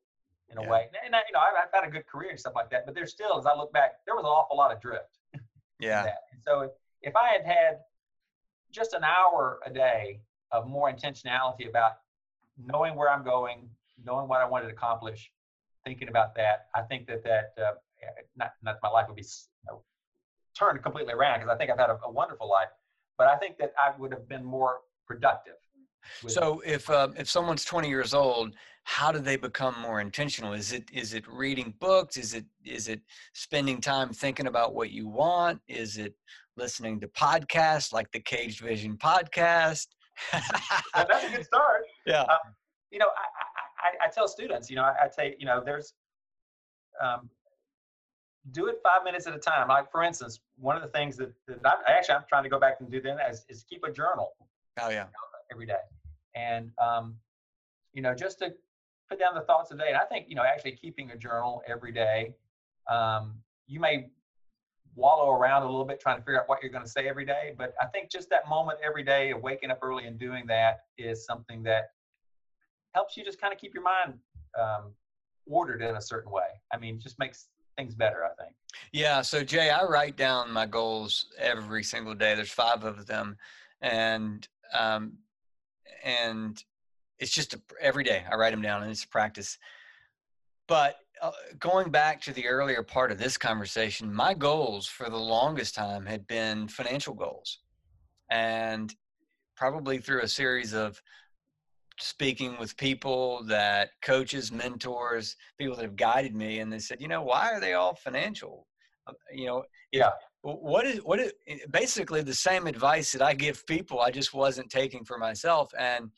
in 0.49 0.57
a 0.57 0.63
Yeah. 0.63 0.69
way. 0.69 0.89
And 1.05 1.15
I, 1.15 1.19
you 1.27 1.33
know, 1.33 1.39
I've, 1.39 1.53
I've 1.67 1.73
had 1.73 1.87
a 1.87 1.91
good 1.91 2.05
career 2.07 2.31
and 2.31 2.39
stuff 2.39 2.53
like 2.55 2.69
that, 2.71 2.85
but 2.85 2.95
there's 2.95 3.11
still, 3.11 3.37
as 3.37 3.45
I 3.45 3.55
look 3.55 3.71
back, 3.71 4.03
there 4.05 4.15
was 4.15 4.23
an 4.23 4.29
awful 4.29 4.57
lot 4.57 4.71
of 4.71 4.81
drift. 4.81 5.19
Yeah. 5.79 6.07
so 6.45 6.61
if, 6.61 6.71
if 7.01 7.15
I 7.15 7.29
had 7.29 7.45
had 7.45 7.79
just 8.71 8.93
an 8.93 9.03
hour 9.03 9.59
a 9.65 9.69
day 9.71 10.21
of 10.51 10.67
more 10.67 10.91
intentionality 10.91 11.67
about 11.69 11.93
knowing 12.57 12.95
where 12.95 13.09
I'm 13.09 13.23
going, 13.23 13.69
knowing 14.03 14.27
what 14.27 14.41
I 14.41 14.45
wanted 14.45 14.67
to 14.67 14.73
accomplish, 14.73 15.31
thinking 15.85 16.07
about 16.07 16.35
that, 16.35 16.67
I 16.75 16.81
think 16.81 17.07
that 17.07 17.23
that 17.23 17.53
uh, 17.61 17.71
not 18.35 18.53
not 18.61 18.77
my 18.83 18.89
life 18.89 19.07
would 19.07 19.17
be 19.17 19.23
you 19.23 19.71
know, 19.71 19.83
turned 20.57 20.81
completely 20.83 21.13
around 21.13 21.39
because 21.39 21.53
I 21.53 21.57
think 21.57 21.71
I've 21.71 21.79
had 21.79 21.89
a, 21.89 21.99
a 22.03 22.11
wonderful 22.11 22.49
life, 22.49 22.69
but 23.17 23.27
I 23.27 23.37
think 23.37 23.57
that 23.59 23.73
I 23.79 23.97
would 23.99 24.11
have 24.11 24.27
been 24.27 24.43
more 24.43 24.79
productive. 25.07 25.55
So 26.27 26.61
if 26.65 26.89
um, 26.89 27.13
if 27.17 27.29
someone's 27.29 27.63
20 27.63 27.87
years 27.87 28.13
old, 28.13 28.55
how 28.83 29.11
do 29.11 29.19
they 29.19 29.35
become 29.35 29.79
more 29.79 30.01
intentional? 30.01 30.53
Is 30.53 30.71
it 30.71 30.89
is 30.91 31.13
it 31.13 31.27
reading 31.27 31.73
books? 31.79 32.17
Is 32.17 32.33
it 32.33 32.45
is 32.65 32.87
it 32.87 33.01
spending 33.33 33.81
time 33.81 34.11
thinking 34.11 34.47
about 34.47 34.73
what 34.73 34.91
you 34.91 35.07
want? 35.07 35.61
Is 35.67 35.97
it 35.97 36.15
listening 36.57 36.99
to 37.01 37.07
podcasts 37.07 37.93
like 37.93 38.11
the 38.11 38.19
Caged 38.19 38.61
Vision 38.61 38.97
podcast? 38.97 39.87
that's 40.31 41.25
a 41.25 41.29
good 41.35 41.45
start. 41.45 41.83
Yeah. 42.05 42.21
Uh, 42.23 42.37
you 42.91 42.99
know, 42.99 43.07
I, 43.07 44.05
I, 44.05 44.07
I, 44.07 44.09
tell 44.09 44.27
students, 44.27 44.69
you 44.69 44.75
know, 44.75 44.83
I, 44.83 45.05
I 45.05 45.09
say, 45.09 45.35
you 45.39 45.45
know, 45.45 45.61
there's, 45.63 45.93
um, 47.01 47.29
do 48.51 48.67
it 48.67 48.79
five 48.83 49.03
minutes 49.03 49.27
at 49.27 49.35
a 49.35 49.39
time. 49.39 49.67
Like 49.67 49.91
for 49.91 50.03
instance, 50.03 50.39
one 50.57 50.75
of 50.75 50.81
the 50.81 50.89
things 50.89 51.15
that, 51.17 51.31
that 51.47 51.59
I'm, 51.63 51.77
actually 51.87 52.15
I'm 52.15 52.23
trying 52.27 52.43
to 52.43 52.49
go 52.49 52.59
back 52.59 52.77
and 52.79 52.89
do 52.91 53.01
then 53.01 53.17
is, 53.29 53.45
is 53.49 53.63
keep 53.69 53.83
a 53.83 53.91
journal. 53.91 54.33
Oh 54.79 54.89
yeah. 54.89 55.05
Every 55.51 55.65
day, 55.65 55.83
and 56.33 56.71
um, 56.81 57.15
you 57.93 58.01
know, 58.01 58.15
just 58.15 58.39
to 58.39 58.53
put 59.09 59.19
down 59.19 59.35
the 59.35 59.41
thoughts 59.41 59.69
of 59.69 59.77
the 59.77 59.83
day. 59.83 59.89
And 59.89 59.97
I 59.97 60.05
think 60.05 60.27
you 60.29 60.35
know, 60.35 60.43
actually 60.43 60.71
keeping 60.71 61.11
a 61.11 61.17
journal 61.17 61.61
every 61.67 61.91
day, 61.91 62.33
um, 62.89 63.33
you 63.67 63.81
may 63.81 64.07
wallow 64.95 65.31
around 65.31 65.63
a 65.63 65.65
little 65.65 65.85
bit 65.85 65.99
trying 65.99 66.17
to 66.17 66.21
figure 66.21 66.39
out 66.39 66.49
what 66.49 66.61
you're 66.61 66.71
going 66.71 66.83
to 66.83 66.89
say 66.89 67.07
every 67.07 67.25
day, 67.25 67.53
but 67.57 67.73
I 67.81 67.85
think 67.87 68.11
just 68.11 68.29
that 68.29 68.47
moment 68.49 68.79
every 68.85 69.03
day 69.03 69.31
of 69.31 69.41
waking 69.41 69.71
up 69.71 69.79
early 69.81 70.05
and 70.05 70.19
doing 70.19 70.45
that 70.47 70.81
is 70.97 71.25
something 71.25 71.63
that 71.63 71.91
helps 72.93 73.15
you 73.15 73.23
just 73.23 73.39
kind 73.39 73.53
of 73.53 73.59
keep 73.59 73.73
your 73.73 73.83
mind 73.83 74.15
um, 74.59 74.91
ordered 75.47 75.81
in 75.81 75.95
a 75.95 76.01
certain 76.01 76.31
way. 76.31 76.47
I 76.73 76.77
mean, 76.77 76.99
just 76.99 77.17
makes 77.19 77.47
things 77.77 77.95
better, 77.95 78.25
I 78.25 78.43
think. 78.43 78.55
Yeah. 78.91 79.21
So 79.21 79.43
Jay, 79.43 79.69
I 79.69 79.83
write 79.83 80.17
down 80.17 80.51
my 80.51 80.65
goals 80.65 81.27
every 81.37 81.83
single 81.83 82.15
day. 82.15 82.35
There's 82.35 82.51
five 82.51 82.83
of 82.83 83.05
them, 83.05 83.37
and 83.81 84.47
um, 84.77 85.13
and 86.03 86.61
it's 87.19 87.31
just 87.31 87.53
a, 87.53 87.61
every 87.79 88.03
day 88.03 88.23
I 88.29 88.35
write 88.35 88.51
them 88.51 88.61
down, 88.61 88.83
and 88.83 88.91
it's 88.91 89.03
a 89.03 89.07
practice. 89.07 89.57
But 90.67 90.97
uh, 91.21 91.31
going 91.59 91.91
back 91.91 92.19
to 92.19 92.33
the 92.33 92.47
earlier 92.47 92.81
part 92.81 93.11
of 93.11 93.19
this 93.19 93.37
conversation, 93.37 94.11
my 94.11 94.33
goals 94.33 94.87
for 94.87 95.09
the 95.09 95.17
longest 95.17 95.75
time 95.75 96.05
had 96.05 96.25
been 96.25 96.67
financial 96.67 97.13
goals, 97.13 97.59
and 98.31 98.95
probably 99.55 99.99
through 99.99 100.23
a 100.23 100.27
series 100.27 100.73
of 100.73 100.99
speaking 101.99 102.57
with 102.59 102.75
people 102.77 103.43
that 103.43 103.89
coaches, 104.01 104.51
mentors, 104.51 105.35
people 105.59 105.75
that 105.75 105.83
have 105.83 105.95
guided 105.95 106.33
me, 106.33 106.59
and 106.59 106.73
they 106.73 106.79
said, 106.79 106.99
you 106.99 107.07
know, 107.07 107.21
why 107.21 107.51
are 107.51 107.59
they 107.59 107.73
all 107.73 107.93
financial? 107.93 108.67
Uh, 109.05 109.13
you 109.31 109.45
know, 109.45 109.63
yeah. 109.91 110.09
What 110.43 110.87
is 110.87 110.97
what 111.03 111.19
is 111.19 111.33
eh, 111.47 111.57
basically 111.69 112.23
the 112.23 112.33
same 112.33 112.65
advice 112.65 113.11
that 113.11 113.21
I 113.21 113.35
give 113.35 113.63
people? 113.67 113.99
I 113.99 114.09
just 114.09 114.33
wasn't 114.33 114.71
taking 114.71 115.05
for 115.05 115.19
myself, 115.19 115.71
and 115.77 116.09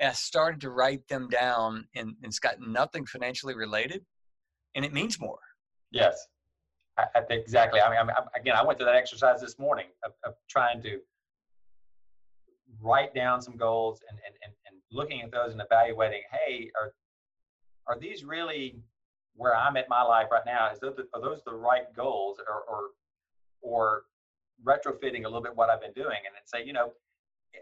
I 0.00 0.12
started 0.12 0.60
to 0.60 0.70
write 0.70 1.08
them 1.08 1.28
down, 1.28 1.88
and, 1.96 2.10
and 2.10 2.16
it's 2.22 2.38
got 2.38 2.60
nothing 2.60 3.06
financially 3.06 3.56
related, 3.56 4.04
and 4.76 4.84
it 4.84 4.92
means 4.92 5.18
more. 5.18 5.38
Yes, 5.90 6.28
I, 6.96 7.06
I 7.16 7.20
exactly. 7.30 7.80
I 7.80 7.90
mean, 7.90 8.10
I, 8.10 8.38
again, 8.38 8.54
I 8.54 8.62
went 8.62 8.78
through 8.78 8.86
that 8.86 8.94
exercise 8.94 9.40
this 9.40 9.58
morning 9.58 9.86
of, 10.04 10.12
of 10.24 10.34
trying 10.48 10.80
to 10.82 11.00
write 12.80 13.14
down 13.14 13.40
some 13.40 13.56
goals 13.56 14.00
and, 14.08 14.18
and, 14.24 14.34
and, 14.44 14.52
and 14.66 14.76
looking 14.92 15.22
at 15.22 15.32
those 15.32 15.52
and 15.52 15.60
evaluating, 15.60 16.22
hey, 16.30 16.70
are, 16.80 16.92
are 17.86 17.98
these 17.98 18.22
really 18.22 18.76
where 19.34 19.56
I'm 19.56 19.76
at 19.76 19.88
my 19.88 20.02
life 20.02 20.28
right 20.30 20.42
now? 20.44 20.70
Is 20.70 20.78
those, 20.78 20.94
are 21.14 21.20
those 21.20 21.42
the 21.44 21.54
right 21.54 21.92
goals 21.94 22.38
or, 22.46 22.62
or, 22.68 22.90
or 23.62 24.02
retrofitting 24.64 25.24
a 25.24 25.28
little 25.28 25.42
bit 25.42 25.56
what 25.56 25.70
I've 25.70 25.80
been 25.80 25.92
doing 25.92 26.18
and 26.26 26.34
then 26.34 26.42
say, 26.44 26.64
you 26.64 26.72
know, 26.72 26.92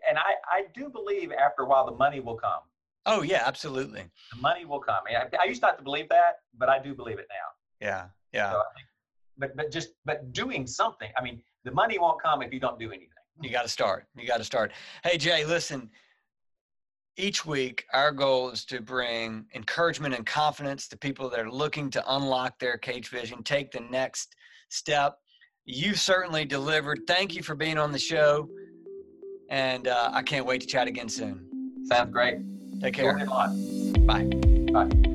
and 0.08 0.18
I, 0.18 0.34
I 0.50 0.64
do 0.74 0.88
believe 0.88 1.30
after 1.32 1.62
a 1.62 1.66
while 1.66 1.86
the 1.86 1.96
money 1.96 2.20
will 2.20 2.36
come. 2.36 2.60
Oh 3.06 3.22
yeah, 3.22 3.42
absolutely. 3.44 4.04
The 4.32 4.40
money 4.40 4.64
will 4.64 4.80
come. 4.80 5.02
I, 5.08 5.26
I 5.40 5.46
used 5.46 5.62
not 5.62 5.76
to 5.78 5.84
believe 5.84 6.08
that, 6.08 6.36
but 6.58 6.68
I 6.68 6.78
do 6.78 6.94
believe 6.94 7.18
it 7.18 7.26
now. 7.28 7.86
Yeah, 7.86 8.06
yeah. 8.32 8.52
So 8.52 8.62
think, 8.74 8.86
but 9.36 9.56
but 9.56 9.70
just 9.70 9.90
but 10.04 10.32
doing 10.32 10.66
something. 10.66 11.10
I 11.18 11.22
mean, 11.22 11.42
the 11.64 11.70
money 11.70 11.98
won't 11.98 12.22
come 12.22 12.42
if 12.42 12.52
you 12.52 12.60
don't 12.60 12.78
do 12.78 12.88
anything. 12.88 13.08
You 13.40 13.50
got 13.50 13.62
to 13.62 13.68
start. 13.68 14.06
You 14.16 14.26
got 14.26 14.38
to 14.38 14.44
start. 14.44 14.72
Hey, 15.02 15.18
Jay, 15.18 15.44
listen. 15.44 15.90
Each 17.16 17.46
week, 17.46 17.84
our 17.92 18.10
goal 18.10 18.50
is 18.50 18.64
to 18.66 18.80
bring 18.80 19.46
encouragement 19.54 20.14
and 20.14 20.26
confidence 20.26 20.88
to 20.88 20.96
people 20.96 21.28
that 21.30 21.38
are 21.38 21.50
looking 21.50 21.88
to 21.90 22.14
unlock 22.14 22.58
their 22.58 22.76
cage 22.76 23.08
vision, 23.08 23.42
take 23.44 23.70
the 23.70 23.80
next 23.80 24.34
step. 24.68 25.18
You 25.64 25.94
certainly 25.94 26.44
delivered. 26.44 27.02
Thank 27.06 27.36
you 27.36 27.42
for 27.42 27.54
being 27.54 27.78
on 27.78 27.92
the 27.92 27.98
show. 27.98 28.48
And 29.48 29.86
uh, 29.86 30.10
I 30.12 30.22
can't 30.22 30.44
wait 30.44 30.60
to 30.62 30.66
chat 30.66 30.88
again 30.88 31.08
soon. 31.08 31.84
Sounds 31.86 32.10
great. 32.10 32.38
Take 32.84 32.96
care. 32.96 33.24
Bye. 34.04 34.24
Bye. 34.70 35.13